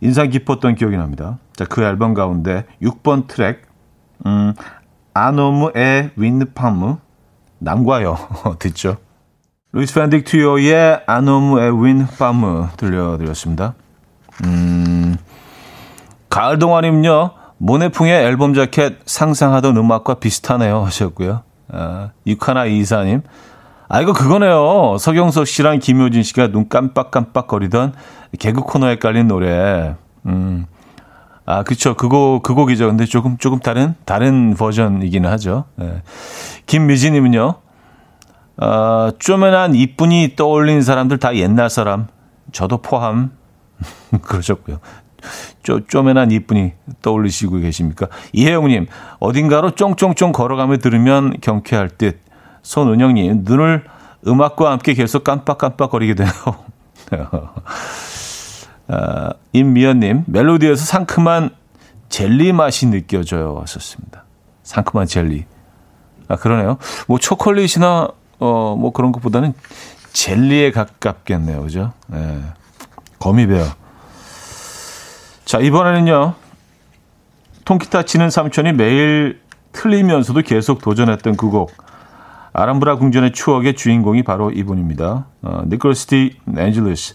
[0.00, 1.38] 인상 깊었던 기억이 납니다.
[1.56, 3.62] 자, 그 앨범 가운데 6번 트랙,
[4.26, 4.54] 음,
[5.12, 6.98] Un homme et une femme,
[7.58, 8.16] 남과 여.
[8.60, 8.98] 듣죠.
[9.74, 13.74] 루이스 반 딕 트리오의 Un homme et une femme 들려드렸습니다.
[14.44, 15.16] 음,
[16.30, 17.32] 가을 동안이면요.
[17.58, 21.42] 모네풍의 앨범 자켓 상상하던 음악과 비슷하네요 하셨고요.
[21.72, 23.22] 아, 육하나 이사님.
[23.88, 24.96] 아, 이거 그거네요.
[24.96, 27.94] 서경석 씨랑 김효진 씨가 눈 깜빡깜빡 거리던
[28.38, 29.96] 개그 코너에 깔린 노래.
[30.26, 30.66] 음.
[31.46, 31.94] 아, 그쵸.
[31.94, 32.86] 그거, 그 곡이죠.
[32.86, 35.64] 근데 조금, 조금 다른, 다른 버전이기는 하죠.
[35.74, 36.02] 네.
[36.66, 37.63] 김미진님은요.
[38.56, 42.06] 어, 쪼맨한 이쁜이 떠올린 사람들 다 옛날 사람.
[42.52, 43.32] 저도 포함.
[44.22, 44.78] 그러셨고요.
[45.62, 48.08] 쪼, 쪼맨한 이쁜이 떠올리시고 계십니까?
[48.32, 48.86] 이혜영님,
[49.18, 52.20] 어딘가로 쫑쫑쫑 걸어가며 들으면 경쾌할 듯.
[52.62, 53.84] 손은영님, 눈을
[54.26, 56.30] 음악과 함께 계속 깜빡깜빡거리게 돼요.
[58.88, 61.50] 아, 임미연님, 멜로디에서 상큼한
[62.08, 63.58] 젤리 맛이 느껴져요.
[63.62, 64.24] 하셨습니다.
[64.62, 65.44] 상큼한 젤리.
[66.28, 66.78] 아, 그러네요.
[67.06, 68.08] 뭐, 초콜릿이나
[68.44, 69.54] 어, 뭐 그런 것보다는
[70.12, 71.62] 젤리에 가깝겠네요.
[71.62, 71.92] 그죠?
[72.12, 72.40] 예.
[73.18, 73.64] 거미배요.
[75.46, 76.34] 자, 이번에는요.
[77.64, 79.40] 통기타 치는 삼촌이 매일
[79.72, 81.72] 틀리면서도 계속 도전했던 그 곡.
[82.52, 85.26] 아람브라 궁전의 추억의 주인공이 바로 이분입니다.
[85.42, 87.14] 어, 니콜스티 앤젤리스.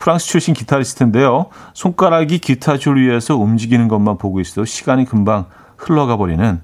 [0.00, 1.46] 프랑스 출신 기타리스트인데요.
[1.72, 6.60] 손가락이 기타 줄 위에서 움직이는 것만 보고 있어도 시간이 금방 흘러가 버리는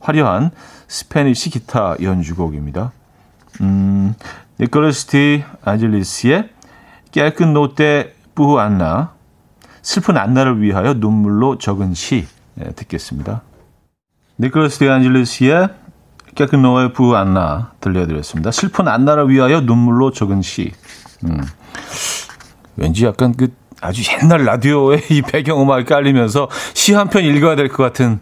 [0.00, 0.50] 화려한
[0.88, 2.92] 스페니시 기타 연주곡입니다.
[3.60, 4.14] 음,
[4.60, 6.48] 니콜라스 디 안젤리스의
[7.12, 9.12] Quelques notes pour Anna
[9.82, 13.42] 슬픈 안나를 위하여 눈물로 적은 시 네, 듣겠습니다.
[14.38, 15.68] 니콜라스 디 안젤리스의
[16.34, 18.50] Quelques notes pour Anna 들려드렸습니다.
[18.50, 20.72] 슬픈 안나를 위하여 눈물로 적은 시.
[21.24, 21.40] 음,
[22.76, 23.48] 왠지 약간 그
[23.80, 28.20] 아주 옛날 라디오에 이 배경음악이 깔리면서 시 한 편 읽어야 될 것 같은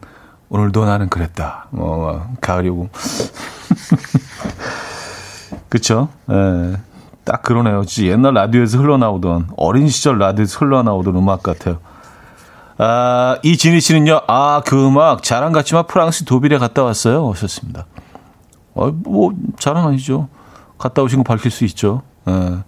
[0.49, 1.67] 오늘도 나는 그랬다.
[1.71, 2.91] 뭐 가을이 오고.
[5.75, 6.09] 그쵸?
[6.31, 6.77] 예.
[7.25, 7.85] 딱 그러네요.
[7.85, 11.79] 진짜 옛날 라디오에서 흘러나오던, 어린 시절 라디오에서 흘러나오던 음악 같아요.
[12.79, 17.27] 아, 이진희 씨는요, 아, 그 음악 자랑 같지만 프랑스 도빌에 갔다 왔어요.
[17.27, 17.87] 오셨습니다.
[18.75, 20.29] 어, 뭐, 자랑 아니죠.
[20.79, 22.03] 갔다 오신 거 밝힐 수 있죠.
[22.29, 22.59] 예.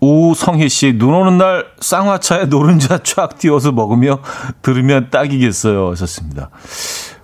[0.00, 4.18] 우성희 씨, 눈 오는 날 쌍화차에 노른자 쫙 띄워서 먹으며
[4.62, 5.92] 들으면 딱이겠어요.
[5.92, 6.50] 하셨습니다.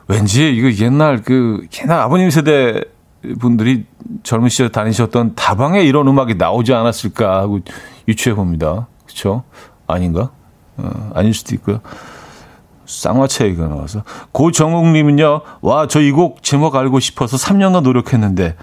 [0.07, 2.94] 왠지 이거 옛날 그, 옛날 아버님 세대
[3.39, 3.87] 분들이
[4.23, 7.61] 젊은 시절 다니셨던 다방에 이런 음악이 나오지 않았을까 하고
[8.09, 8.87] 유추해 봅니다.
[9.05, 9.45] 그렇죠?
[9.87, 10.31] 아닌가?
[10.77, 11.81] 어, 아닐 수도 있고요.
[12.87, 15.41] 쌍화차이가 나와서 고정욱님은요.
[15.63, 18.57] 와 저 이 곡 제목 알고 싶어서 3년간 노력했는데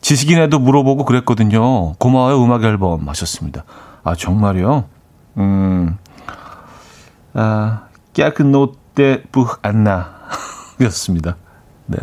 [0.00, 1.92] 지식인에도 물어보고 그랬거든요.
[1.94, 3.64] 고마워요 음악 앨범 하셨습니다.
[4.02, 4.84] 아 정말요?
[5.36, 5.96] 음,
[7.34, 10.10] 아 깨끗 노때 북 안나
[10.82, 11.36] 였습니다.
[11.86, 11.98] 네.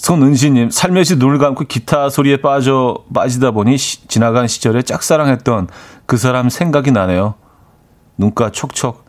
[0.00, 5.68] 손은시님, 살며시 눈을 감고 기타 소리에 빠져, 빠지다 보니 시, 지나간 시절에 짝사랑했던
[6.06, 7.34] 그 사람 생각이 나네요.
[8.16, 9.04] 눈가 촉촉.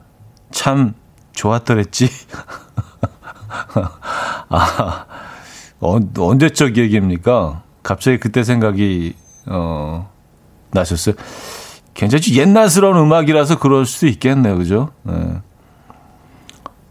[0.51, 0.93] 참
[1.31, 2.09] 좋았더랬지.
[4.49, 5.05] 아,
[5.79, 7.63] 어, 언제적 얘기입니까?
[7.83, 10.11] 갑자기 그때 생각이, 어,
[10.71, 11.15] 나셨어요.
[11.93, 14.57] 굉장히 옛날스러운 음악이라서 그럴 수도 있겠네요.
[14.57, 14.89] 그죠?
[15.03, 15.41] 네.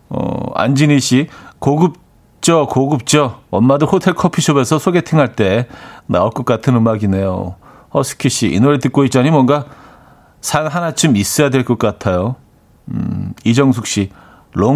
[0.09, 1.99] 어, 안진희 씨, 고급
[2.41, 3.41] 고급죠, 고급죠.
[3.51, 5.69] 엄마도 호텔 커피숍에서 소개팅할 때
[6.07, 7.57] 나올 것 같은 음악이네요.
[7.93, 9.67] 허스키 씨, 이 노래 듣고 있자니 뭔가
[10.41, 12.37] 산 하나쯤 있어야 될 것 같아요.
[12.89, 14.11] 음, 이정숙 씨,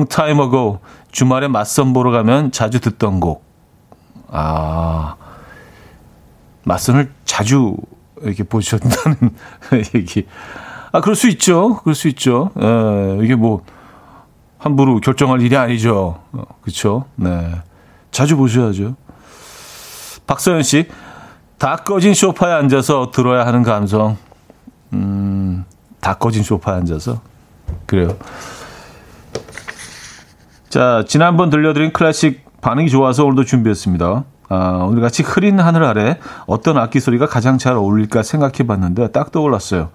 [0.09, 0.81] time ago.
[1.11, 3.45] 주말에 맞선 보러 가면 자주 듣던 곡.
[4.29, 5.17] 아,
[6.65, 7.77] 맞선을 자주
[8.21, 9.17] 이렇게 보셨다는
[9.95, 10.27] 얘기.
[10.93, 11.77] 아, 그럴 수 있죠.
[11.77, 12.51] 그럴 수 있죠.
[12.61, 13.63] 에, 이게 뭐,
[14.65, 16.21] 함부로 결정할 일이 아니죠.
[16.33, 17.05] 어, 그렇죠?
[17.17, 17.55] 네.
[18.11, 18.95] 자주 보셔야죠.
[20.27, 20.89] 박서연 씨,
[21.59, 24.17] 다 꺼진 소파에 앉아서 들어야 하는 감성.
[24.95, 25.67] 음,
[26.01, 27.21] 다 꺼진 소파에 앉아서.
[27.85, 28.17] 그래요.
[30.71, 34.25] 자, 지난번 들려드린 클래식 반응이 좋아서 오늘도 준비했습니다.
[34.49, 34.57] 아,
[34.89, 39.91] 오늘 같이 흐린 하늘 아래 어떤 악기 소리가 가장 잘 어울릴까 생각해 봤는데 딱 떠올랐어요.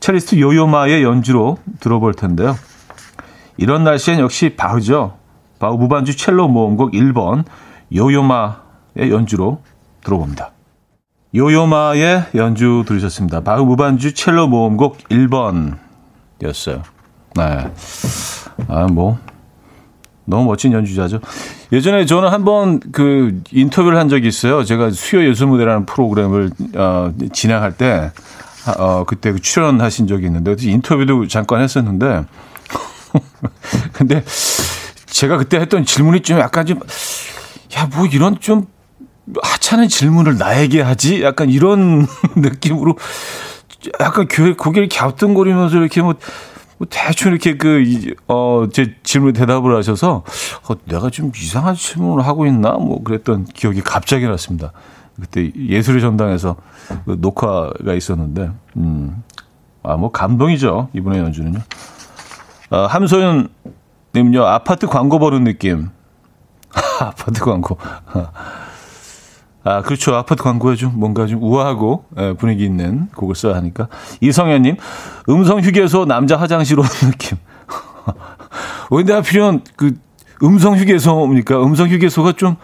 [0.00, 2.56] 첼리스트 요요마의 연주로 들어볼 텐데요.
[3.58, 5.18] 이런 날씨엔 역시 바흐죠.
[5.58, 7.44] 바흐 무반주 첼로 모음곡 1번
[7.94, 9.60] 요요마의 연주로
[10.04, 10.52] 들어봅니다.
[11.34, 13.42] 요요마의 연주 들으셨습니다.
[13.42, 16.82] 바흐 무반주 첼로 모음곡 1번이었어요.
[17.36, 17.72] 네.
[18.68, 19.18] 아, 뭐.
[20.24, 21.20] 너무 멋진 연주자죠.
[21.72, 24.62] 예전에 저는 한번 그 인터뷰를 한 적이 있어요.
[24.62, 28.12] 제가 수요 예술 무대라는 프로그램을 어, 진행할 때
[28.78, 32.26] 어, 그때 그 출연하신 적이 있는데 인터뷰도 잠깐 했었는데
[33.92, 34.24] 근데
[35.06, 36.80] 제가 그때 했던 질문이 좀 약간 좀
[37.76, 38.66] 야 뭐 이런 좀
[39.42, 41.22] 하찮은 질문을 나에게 하지?
[41.22, 42.96] 약간 이런 느낌으로
[44.00, 46.14] 약간 고개를 갸우뚱거리면서 이렇게 뭐
[46.78, 47.82] 뭐 대충 이렇게 그,
[48.28, 50.22] 어, 제 질문에 대답을 하셔서,
[50.68, 52.74] 어, 내가 좀 이상한 질문을 하고 있나?
[52.74, 54.70] 뭐 그랬던 기억이 갑자기 났습니다.
[55.20, 56.54] 그때 예술의 전당에서
[57.04, 59.24] 그 녹화가 있었는데, 음,
[59.82, 60.90] 아, 뭐 감동이죠.
[60.94, 61.58] 이번에 연주는요.
[62.70, 63.48] 어, 함소연
[64.14, 65.90] 님요, 아파트 광고 보는 느낌.
[67.00, 67.78] 아파트 광고.
[69.64, 70.14] 아, 그렇죠.
[70.14, 73.88] 아파트 광고에 좀 뭔가 좀 우아하고 예, 분위기 있는 곡을 써야 하니까.
[74.20, 74.76] 이성현님,
[75.28, 77.38] 음성 휴게소 남자 화장실 오는 느낌.
[78.88, 79.98] 근데 하필이면 그
[80.42, 81.62] 음성 휴게소입니까?
[81.62, 82.56] 음성 휴게소가 좀,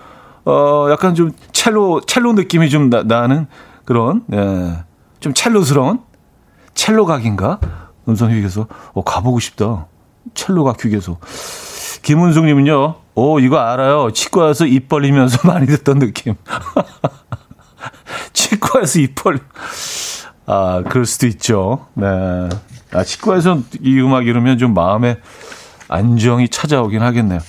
[0.44, 3.46] 어, 약간 좀 첼로, 첼로 느낌이 좀 나, 나는
[3.84, 4.84] 그런, 예,
[5.20, 6.00] 좀 첼로스러운?
[6.74, 7.60] 첼로 각인가?
[8.08, 8.66] 음성 휴게소.
[8.94, 9.86] 어, 가보고 싶다.
[10.34, 11.18] 첼로 각 휴게소.
[12.02, 14.10] 김은숙님은요, 오, 이거 알아요.
[14.12, 16.34] 치과에서 입 벌리면서 많이 듣던 느낌.
[18.32, 19.38] 치과에서 입 벌,
[20.46, 21.86] 아, 그럴 수도 있죠.
[21.94, 22.06] 네.
[22.92, 25.18] 아, 치과에서 이 음악 이러면 좀 마음에
[25.88, 27.40] 안정이 찾아오긴 하겠네요.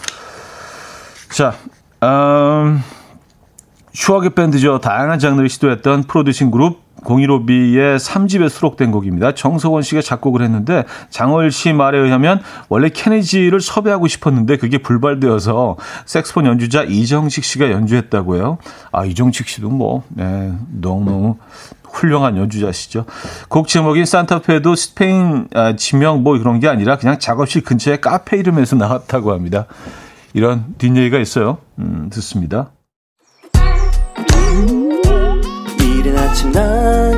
[1.31, 1.55] 자,
[2.03, 2.81] 음,
[3.91, 4.79] 추억의 밴드죠.
[4.79, 9.33] 다양한 장르를 시도했던 프로듀싱 그룹 015B의 3집에 수록된 곡입니다.
[9.33, 16.45] 정석원 씨가 작곡을 했는데 장월 씨 말에 의하면 원래 케네지를 섭외하고 싶었는데 그게 불발되어서 색스폰
[16.45, 18.57] 연주자 이정식 씨가 연주했다고 해요.
[18.91, 21.37] 아, 이정식 씨도 뭐, 네, 너무너무
[21.95, 23.05] 훌륭한 연주자시죠.
[23.47, 28.75] 곡 제목인 산타페도 스페인 아, 지명 뭐 그런 게 아니라 그냥 작업실 근처에 카페 이름에서
[28.75, 29.65] 나왔다고 합니다.
[30.33, 31.59] 이런 뒷얘기가 있어요.
[31.79, 32.71] 음, 듣습니다.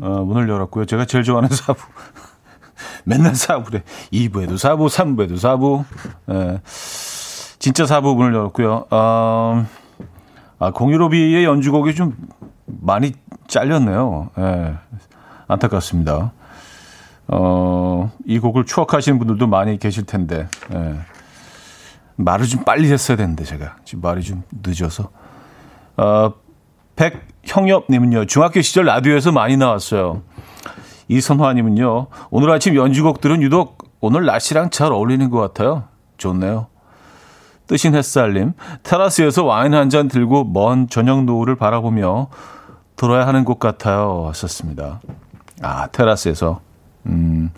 [0.00, 0.84] 어, 문을 열었고요.
[0.86, 1.80] 제가 제일 좋아하는 사부.
[3.04, 3.82] 맨날 사부래.
[4.12, 5.84] 2부에도 사부, 3부에도 사부.
[6.30, 6.60] 예.
[7.58, 8.86] 진짜 사부 문을 열었고요.
[8.90, 9.66] 어,
[10.58, 12.16] 아, 공유로비의 연주곡이 좀
[12.66, 13.12] 많이
[13.48, 14.30] 잘렸네요.
[14.38, 14.74] 예.
[15.48, 16.32] 안타깝습니다.
[17.28, 21.00] 어, 이 곡을 추억하시는 분들도 많이 계실 텐데, 예.
[22.16, 23.76] 말을 좀 빨리 했어야 되는데, 제가.
[23.84, 25.10] 지금 말이 좀 늦어서.
[25.96, 26.32] 어,
[26.96, 30.22] 백 형엽님은요, 중학교 시절 라디오에서 많이 나왔어요.
[31.08, 35.84] 이선화님은요, 오늘 아침 연주곡들은 유독 오늘 날씨랑 잘 어울리는 것 같아요.
[36.18, 36.68] 좋네요.
[37.66, 42.28] 뜨신 햇살님, 테라스에서 와인 한 잔 들고 먼 저녁 노을을 바라보며
[42.96, 44.26] 들어야 하는 곳 같아요.
[44.28, 45.00] 하셨습니다.
[45.62, 46.60] 아, 테라스에서.
[47.06, 47.50] 음,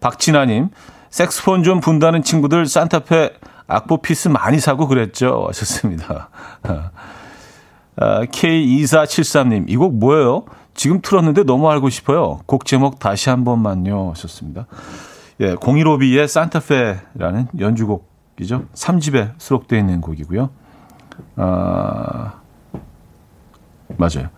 [0.00, 0.70] 박진아님,
[1.10, 3.32] 색스폰 좀 분다는 친구들 산타페
[3.66, 5.44] 악보 피스 많이 사고 그랬죠.
[5.48, 6.30] 하셨습니다.
[8.00, 10.44] 아, K2473님, 이 곡 뭐예요?
[10.74, 12.40] 지금 틀었는데 너무 알고 싶어요.
[12.46, 14.10] 곡 제목 다시 한 번만요.
[14.10, 14.66] 하셨습니다.
[15.40, 18.66] 예, 015B의 산타페라는 연주곡이죠.
[18.74, 20.50] 3집에 수록되어 있는 곡이고요.
[21.36, 22.34] 아,
[23.96, 24.28] 맞아요.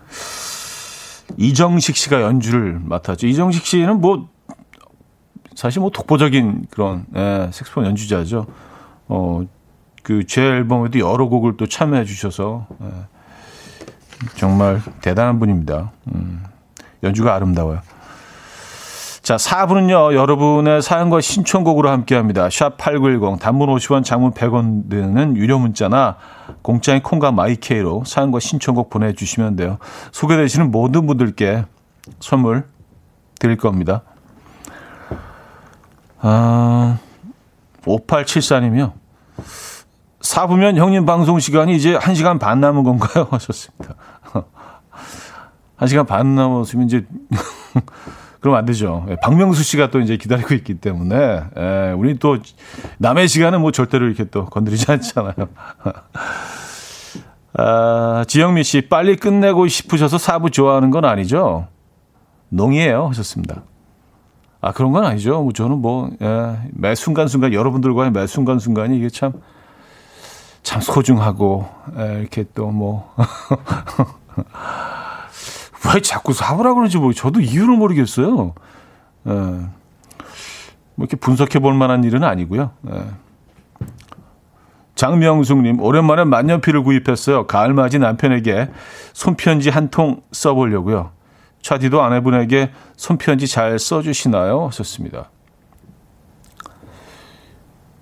[1.36, 3.26] 이정식 씨가 연주를 맡았죠.
[3.26, 4.28] 이정식 씨는 뭐,
[5.54, 8.46] 사실 뭐 독보적인 그런, 예, 색스폰 연주자죠.
[9.08, 9.42] 어,
[10.02, 12.86] 그, 제 앨범에도 여러 곡을 또 참여해 주셔서, 예,
[14.36, 15.92] 정말 대단한 분입니다.
[16.14, 16.42] 음,
[17.02, 17.80] 연주가 아름다워요.
[19.22, 22.48] 자, 4부는요, 여러분의 사연과 신청곡으로 함께 합니다.
[22.48, 26.16] 샵8910, 단문 50원, 장문 100원 드는 유료 문자나
[26.62, 29.78] 공짜인 콩과 마이케이로 사연과 신청곡 보내주시면 돼요.
[30.12, 31.64] 소개되시는 모든 분들께
[32.18, 32.64] 선물
[33.38, 34.02] 드릴 겁니다.
[36.20, 36.98] 아,
[37.84, 38.92] 5874님이요.
[40.20, 43.28] 4부면 형님 방송 시간이 이제 1시간 반 남은 건가요?
[43.32, 43.94] 하셨습니다.
[45.78, 47.06] 1시간 반 남았으면 이제
[48.40, 49.06] 그럼 안 되죠.
[49.08, 52.38] 예, 박명수 씨가 또 이제 기다리고 있기 때문에 예, 우리 또
[52.98, 55.34] 남의 시간은 뭐 절대로 이렇게 또 건드리지 않잖아요.
[57.54, 61.66] 아, 지영미 씨 빨리 끝내고 싶으셔서 사부 좋아하는 건 아니죠?
[62.48, 63.62] 농이에요 하셨습니다.
[64.62, 65.42] 아 그런 건 아니죠.
[65.42, 69.32] 뭐 저는 뭐 예, 매 순간 순간 여러분들과의 매 순간 순간이 이게 참
[70.70, 71.68] 참 소중하고
[71.98, 73.12] 예, 이렇게 또 뭐
[75.94, 78.54] 왜 자꾸 사부라 그러는지 모르 저도 이유를 모르겠어요.
[79.26, 79.32] 예.
[79.32, 79.68] 뭐
[80.98, 82.70] 이렇게 분석해 볼 만한 일은 아니고요.
[82.92, 83.04] 예.
[84.94, 87.46] 장명숙님, 오랜만에 만년필을 구입했어요.
[87.46, 88.68] 가을맞이 남편에게
[89.14, 91.10] 손편지 한 통 써보려고요.
[91.62, 94.66] 차디도 아내분에게 손편지 잘 써주시나요?
[94.66, 95.30] 하셨습니다.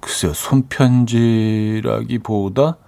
[0.09, 2.79] 글쎄요, 손편지라기보다,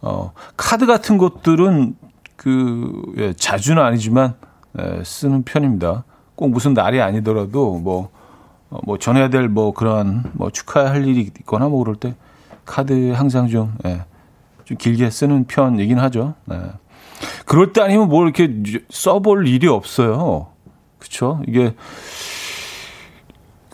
[0.00, 1.96] 어, 카드 같은 것들은
[2.36, 4.34] 그 예, 자주는 아니지만
[4.78, 6.04] 예, 쓰는 편입니다.
[6.36, 8.10] 꼭 무슨 날이 아니더라도 뭐뭐
[8.70, 12.14] 어, 뭐 전해야 될 뭐 그런 뭐 축하할 일이 있거나 뭐 그럴 때
[12.64, 14.04] 카드 항상 좀, 예,
[14.64, 16.34] 좀 길게 쓰는 편이긴 하죠.
[16.52, 16.60] 예.
[17.44, 20.46] 그럴 때 아니면 뭘 이렇게 써볼 일이 없어요.
[21.00, 21.42] 그쵸?
[21.48, 21.74] 이게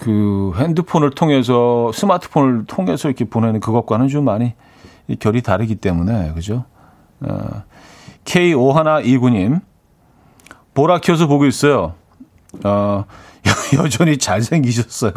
[0.01, 4.55] 그 핸드폰을 통해서 스마트폰을 통해서 이렇게 보내는 그것과는 좀 많이
[5.19, 6.65] 결이 다르기 때문에 그죠?
[7.21, 7.63] 어,
[8.25, 9.61] K5129님,
[10.75, 11.95] 보라 켜서 보고 있어요.
[12.65, 13.05] 어,
[13.83, 15.13] 여전히 잘생기셨어요.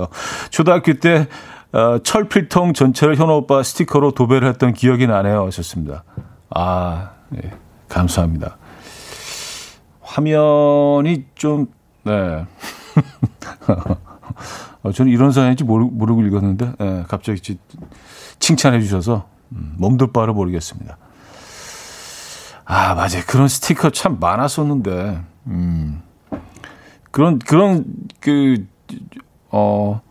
[0.50, 1.28] 초등학교 때
[1.74, 5.46] 어, 철필통 전체를 현호 오빠 스티커로 도배를 했던 기억이 나네요.
[5.46, 6.04] 하셨습니다.
[6.50, 7.52] 아, 네,
[7.88, 8.58] 감사합니다.
[10.02, 11.68] 화면이 좀,
[12.04, 12.46] 네.
[14.84, 17.58] 어, 저는 이런 사연인지 모르, 모르고 읽었는데, 네, 갑자기
[18.40, 20.98] 칭찬해 주셔서 음, 몸둘 바를 모르겠습니다.
[22.66, 23.22] 아, 맞아요.
[23.28, 26.02] 그런 스티커 참 많았었는데, 음.
[27.12, 27.86] 그런, 그런,
[28.20, 28.66] 그,
[29.50, 30.02] 어,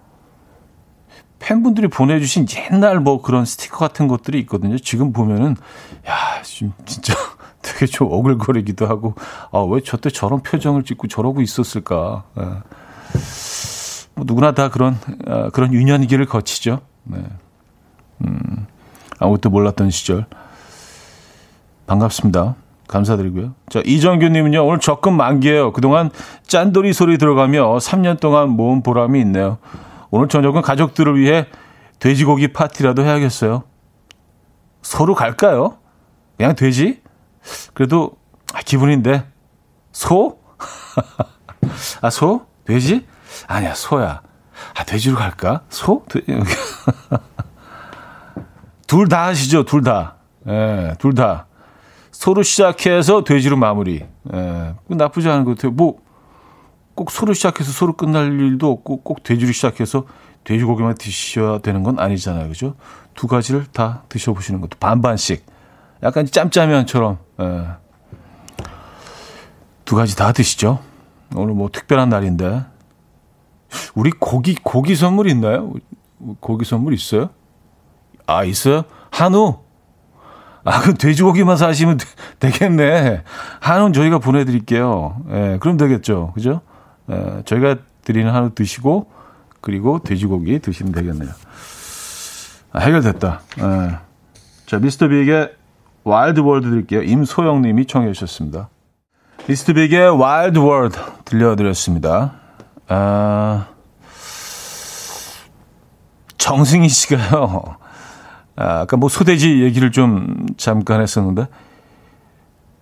[1.39, 4.79] 팬분들이 보내주신 옛날 뭐 그런 스티커 같은 것들이 있거든요.
[4.79, 5.57] 지금 보면은,
[6.07, 7.15] 야, 지금 진짜
[7.63, 9.15] 되게 좀 오글거리기도 하고,
[9.51, 12.25] 아, 왜 저때 저런 표정을 짓고 저러고 있었을까.
[12.39, 12.45] 예.
[14.15, 16.81] 뭐 누구나 다 그런, 아, 그런 유년기를 거치죠.
[17.05, 17.19] 네.
[18.25, 18.67] 음,
[19.19, 20.27] 아무것도 몰랐던 시절.
[21.87, 22.57] 반갑습니다.
[22.87, 23.55] 감사드리고요.
[23.69, 25.73] 자, 이정규님은요, 오늘 적금 만기예요.
[25.73, 26.11] 그동안
[26.47, 29.59] 짠돌이 소리 들어가며 3년 동안 모은 보람이 있네요.
[30.11, 31.47] 오늘 저녁은 가족들을 위해
[32.01, 33.63] 돼지고기 파티라도 해야겠어요.
[34.83, 35.77] 소로 갈까요?
[36.37, 37.01] 그냥 돼지?
[37.75, 38.13] 그래도
[38.53, 39.25] 아, 기분인데
[39.93, 40.41] 소?
[42.01, 42.47] 아 소?
[42.65, 43.07] 돼지?
[43.47, 44.23] 아니야 소야.
[44.77, 45.63] 아 돼지로 갈까?
[45.69, 46.05] 소?
[48.87, 49.65] 둘다 하시죠.
[49.65, 50.17] 둘 다.
[50.49, 51.47] 예, 둘 다.
[52.11, 54.05] 소로 시작해서 돼지로 마무리.
[54.35, 55.73] 예, 나쁘지 않은 것 같아요.
[55.73, 55.99] 뭐,
[56.95, 60.05] 꼭 소로 시작해서 소로 끝날 일도 없고, 꼭 돼지로 시작해서
[60.45, 62.49] 돼지고기만 드셔야 되는 건 아니잖아요.
[62.49, 62.75] 그죠?
[63.15, 65.47] 두 가지를 다 드셔보시는 것도 반반씩.
[66.03, 67.67] 약간 짬짜면처럼, 예.
[69.85, 70.81] 두 가지 다 드시죠.
[71.35, 72.65] 오늘 뭐 특별한 날인데.
[73.95, 75.73] 우리 고기, 고기 선물 있나요?
[76.41, 77.31] 고기 선물 있어요?
[78.27, 78.85] 아, 있어요?
[79.11, 79.59] 한우?
[80.65, 81.99] 아, 그 돼지고기만 사시면
[82.39, 83.23] 되, 겠네
[83.61, 85.23] 한우는 저희가 보내드릴게요.
[85.31, 86.33] 예, 그럼 되겠죠.
[86.35, 86.61] 그죠?
[87.11, 89.11] 예, 저희가 드리는 한우 드시고,
[89.61, 91.31] 그리고 돼지고기 드시면 되겠네요.
[92.73, 93.41] 아, 해결됐다.
[93.59, 93.99] 예.
[94.67, 95.55] 자, 미스터 빅의
[96.05, 97.03] Wild World 드릴게요.
[97.03, 98.69] 임소영 님이 청해 주셨습니다.
[99.47, 102.40] 미스터 빅의 Wild World 들려드렸습니다.
[102.93, 103.69] 아,
[106.39, 107.77] 정승희 씨가요.
[108.57, 111.47] 아, 아까 뭐 소돼지 얘기를 좀 잠깐 했었는데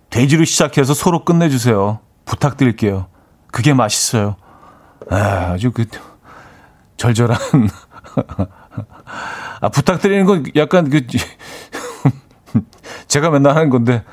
[0.09, 1.99] 돼지로 시작해서 소로 끝내주세요.
[2.25, 3.05] 부탁드릴게요.
[3.51, 4.35] 그게 맛있어요.
[5.11, 5.85] 아, 아주 그
[6.97, 7.37] 절절한
[9.61, 11.05] 아 부탁드리는 건 약간 그
[13.07, 14.03] 제가 맨날 하는 건데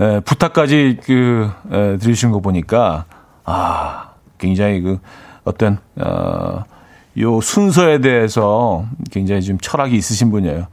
[0.00, 3.06] 에, 부탁까지 그 에, 들으신 거 보니까
[3.44, 4.98] 아 굉장히 그
[5.46, 10.66] 어떤 어요 순서에 대해서 굉장히 좀 철학이 있으신 분이에요.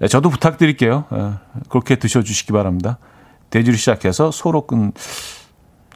[0.00, 1.04] 네, 저도 부탁드릴게요.
[1.12, 1.32] 예,
[1.68, 2.98] 그렇게 드셔주시기 바랍니다.
[3.50, 4.92] 돼지로 시작해서 소로 끈,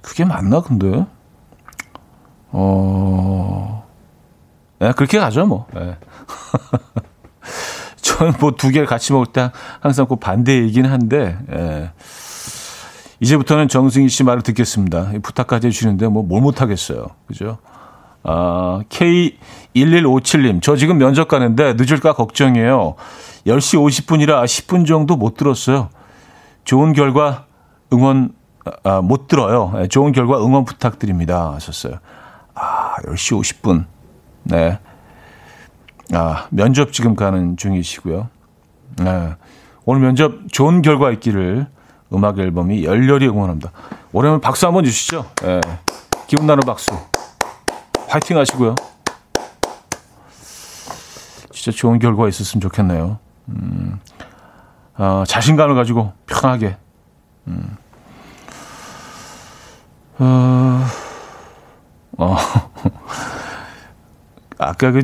[0.02, 1.06] 그게 맞나, 근데?
[2.52, 3.84] 어,
[4.78, 5.66] 네, 그렇게 가죠, 뭐.
[5.74, 5.96] 네.
[8.02, 9.50] 저는 뭐 두 개를 같이 먹을 때
[9.80, 11.90] 항상 그 반대이긴 한데, 예.
[13.20, 15.12] 이제부터는 정승희 씨 말을 듣겠습니다.
[15.22, 17.06] 부탁까지 해주시는데 뭐 뭘 못하겠어요.
[17.26, 17.58] 그죠?
[18.24, 22.96] 아, K1157님, 저 지금 면접 가는데 늦을까 걱정이에요.
[23.46, 25.90] 10시 50분이라 10분 정도 못 들었어요.
[26.64, 27.44] 좋은 결과
[27.92, 28.34] 응원,
[28.82, 29.72] 아, 못 들어요.
[29.74, 31.52] 네, 좋은 결과 응원 부탁드립니다.
[31.52, 31.98] 하셨어요.
[32.54, 33.84] 아, 10시 50분.
[34.44, 34.78] 네.
[36.14, 38.28] 아, 면접 지금 가는 중이시고요.
[39.02, 39.34] 네.
[39.84, 41.66] 오늘 면접 좋은 결과 있기를
[42.14, 43.70] 음악 앨범이 열렬히 응원합니다.
[44.12, 45.26] 오랜만에 박수 한번 주시죠.
[45.42, 45.60] 네.
[46.26, 46.92] 기분 나는 박수.
[48.14, 48.76] 화이팅 하시고요.
[51.52, 53.18] 진짜 좋은 결과 있었으면 좋겠네요.
[53.48, 53.98] 음,
[54.96, 56.76] 어, 자신감을 가지고 편하게.
[57.48, 57.76] 음.
[60.20, 60.80] 어,
[62.18, 62.36] 어.
[64.58, 65.02] 아까 그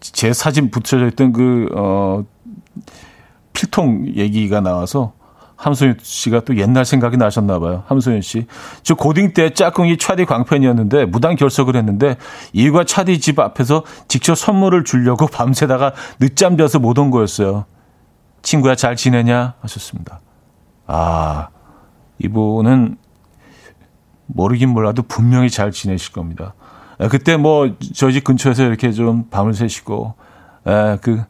[0.00, 2.24] 제 사진 붙여져 있던 그, 어,
[3.52, 5.14] 필통 얘기가 나와서
[5.56, 7.84] 함소연 씨가 또 옛날 생각이 나셨나 봐요.
[7.86, 8.46] 함소연 씨.
[8.82, 12.16] 저 고딩 때 짝꿍이 차디 광팬이었는데 무단 결석을 했는데
[12.52, 17.64] 이유가 차디 집 앞에서 직접 선물을 주려고 밤새다가 늦잠 자서 못 온 거였어요.
[18.42, 20.20] 친구야 잘 지내냐 하셨습니다.
[20.86, 21.48] 아,
[22.18, 22.96] 이분은
[24.26, 26.54] 모르긴 몰라도 분명히 잘 지내실 겁니다.
[27.10, 30.14] 그때 뭐 저희 집 근처에서 이렇게 좀 밤을 새시고
[30.66, 31.22] 에, 그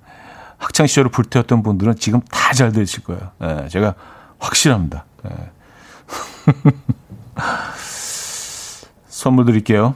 [0.59, 3.33] 학창 시절을 불태웠던 분들은 지금 다 잘 되실 거예요.
[3.43, 3.95] 에, 제가
[4.39, 5.05] 확실합니다.
[5.24, 5.30] 에.
[9.09, 9.95] 선물 드릴게요.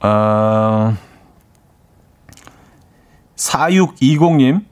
[0.00, 0.96] 아,
[3.36, 4.64] 4620님,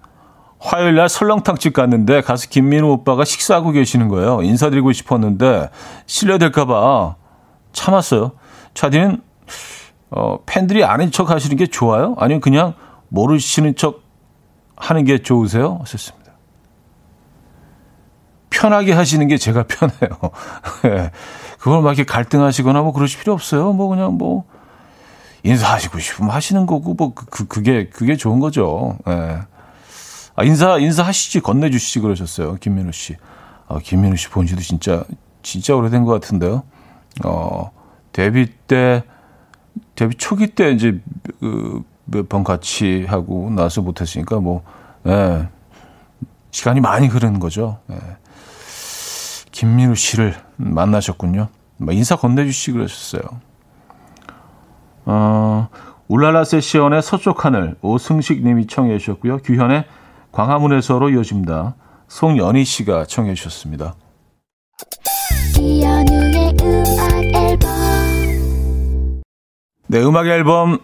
[0.59, 4.43] 화요일 날 설렁탕집 갔는데 가서 김민우 오빠가 식사하고 계시는 거예요.
[4.43, 5.71] 인사드리고 싶었는데
[6.07, 7.17] 실례될까봐
[7.73, 8.33] 참았어요.
[8.73, 9.21] 차디는
[10.11, 12.15] 어, 팬들이 아는 척 하시는 게 좋아요?
[12.19, 12.75] 아니면 그냥
[13.09, 14.03] 모르시는 척
[14.77, 15.79] 하는 게 좋으세요?
[15.81, 16.24] 하셨습니다.
[18.55, 20.19] 편하게 하시는 게 제가 편해요.
[20.87, 21.11] 예.
[21.59, 23.73] 그걸 막 이렇게 갈등하시거나 뭐 그러실 필요 없어요.
[23.73, 24.45] 뭐 그냥 뭐
[25.43, 28.97] 인사하시고 싶으면 하시는 거고 뭐 그, 그 그게 그게 좋은 거죠.
[29.09, 29.41] 예.
[30.37, 32.57] 아, 인사 인사하시지 건네주시지 그러셨어요.
[32.57, 33.17] 김민우 씨.
[33.69, 35.05] 아, 김민우 씨 본지도 진짜
[35.43, 36.63] 진짜 오래된 것 같은데요.
[37.25, 37.71] 어
[38.13, 39.03] 데뷔 때
[39.95, 41.01] 데뷔 초기 때 이제
[41.41, 44.63] 그 몇 번 같이 하고 나서 못했으니까 뭐
[45.07, 45.49] 예.
[46.51, 47.79] 시간이 많이 흐르는 거죠.
[47.91, 47.97] 예.
[49.55, 51.47] 김민우 씨를 만나셨군요.
[51.77, 53.23] 뭐 인사 건네주시 그러셨어요.
[55.07, 55.69] 어,
[56.09, 59.39] 울랄라 세시온의 서쪽 하늘 오승식 님이 청해 주셨고요.
[59.39, 59.85] 규현의
[60.33, 61.77] 광화문에서로 이어집니다.
[62.09, 63.95] 송연희 씨가 청해 주셨습니다.
[69.87, 70.79] 네, 음악 앨범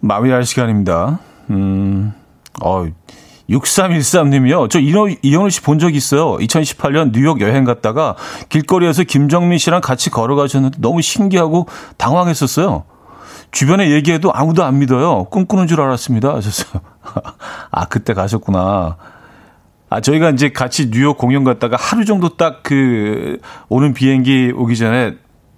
[0.00, 1.20] 마무리할 시간입니다.
[1.50, 2.12] 음,
[2.60, 2.86] 어,
[3.50, 4.68] 6313님이요.
[4.70, 6.36] 저 이현우, 이현우 씨 본 적 있어요.
[6.38, 8.16] 2018년 뉴욕 여행 갔다가
[8.48, 11.66] 길거리에서 김정민 씨랑 같이 걸어가셨는데 너무 신기하고
[11.96, 12.84] 당황했었어요.
[13.52, 15.24] 주변에 얘기해도 아무도 안 믿어요.
[15.24, 16.34] 꿈꾸는 줄 알았습니다.
[16.34, 16.82] 하셨어요.
[17.70, 18.96] 아, 그때 가셨구나.
[19.88, 23.38] 아, 저희가 이제 같이 뉴욕 공연 갔다가 하루 정도 딱 그
[23.68, 25.14] 오는 비행기 오기 전에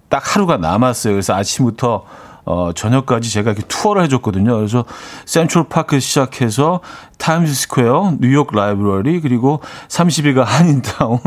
[0.09, 1.13] 딱 하루가 남았어요.
[1.13, 2.05] 그래서 아침부터
[2.49, 4.55] 어, 저녁까지 제가 이렇게 투어를 해줬거든요.
[4.55, 4.83] 그래서
[5.27, 6.79] 센트럴 파크 시작해서
[7.19, 11.19] 타임스 스퀘어, 뉴욕 라이브러리, 그리고 32가 한인타운,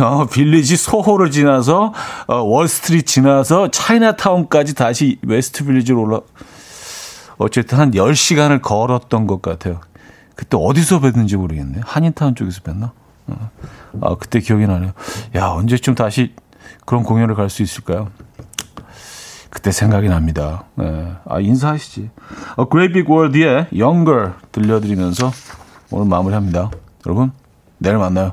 [0.00, 1.92] 어, 빌리지 소호를 지나서,
[2.26, 6.20] 어, 월스트리트 지나서 차이나타운까지 다시 웨스트 빌리지로 올라,
[7.38, 9.80] 어쨌든 한 10시간을 걸었던 것 같아요.
[10.34, 11.82] 그때 어디서 뵀는지 모르겠네.
[11.84, 12.90] 한인타운 쪽에서 뵀나?
[13.28, 13.50] 어.
[14.00, 14.90] 아, 그때 기억이 나네요.
[15.36, 16.34] 야, 언제쯤 다시
[16.84, 18.08] 그런 공연을 갈 수 있을까요?
[19.52, 20.64] 그때 생각이 납니다.
[20.76, 21.12] 네.
[21.26, 22.10] 아, 인사하시지.
[22.56, 25.30] 어, Great Big World의 Younger 들려드리면서
[25.90, 26.70] 오늘 마무리합니다.
[27.04, 27.32] 여러분,
[27.76, 28.32] 내일 만나요.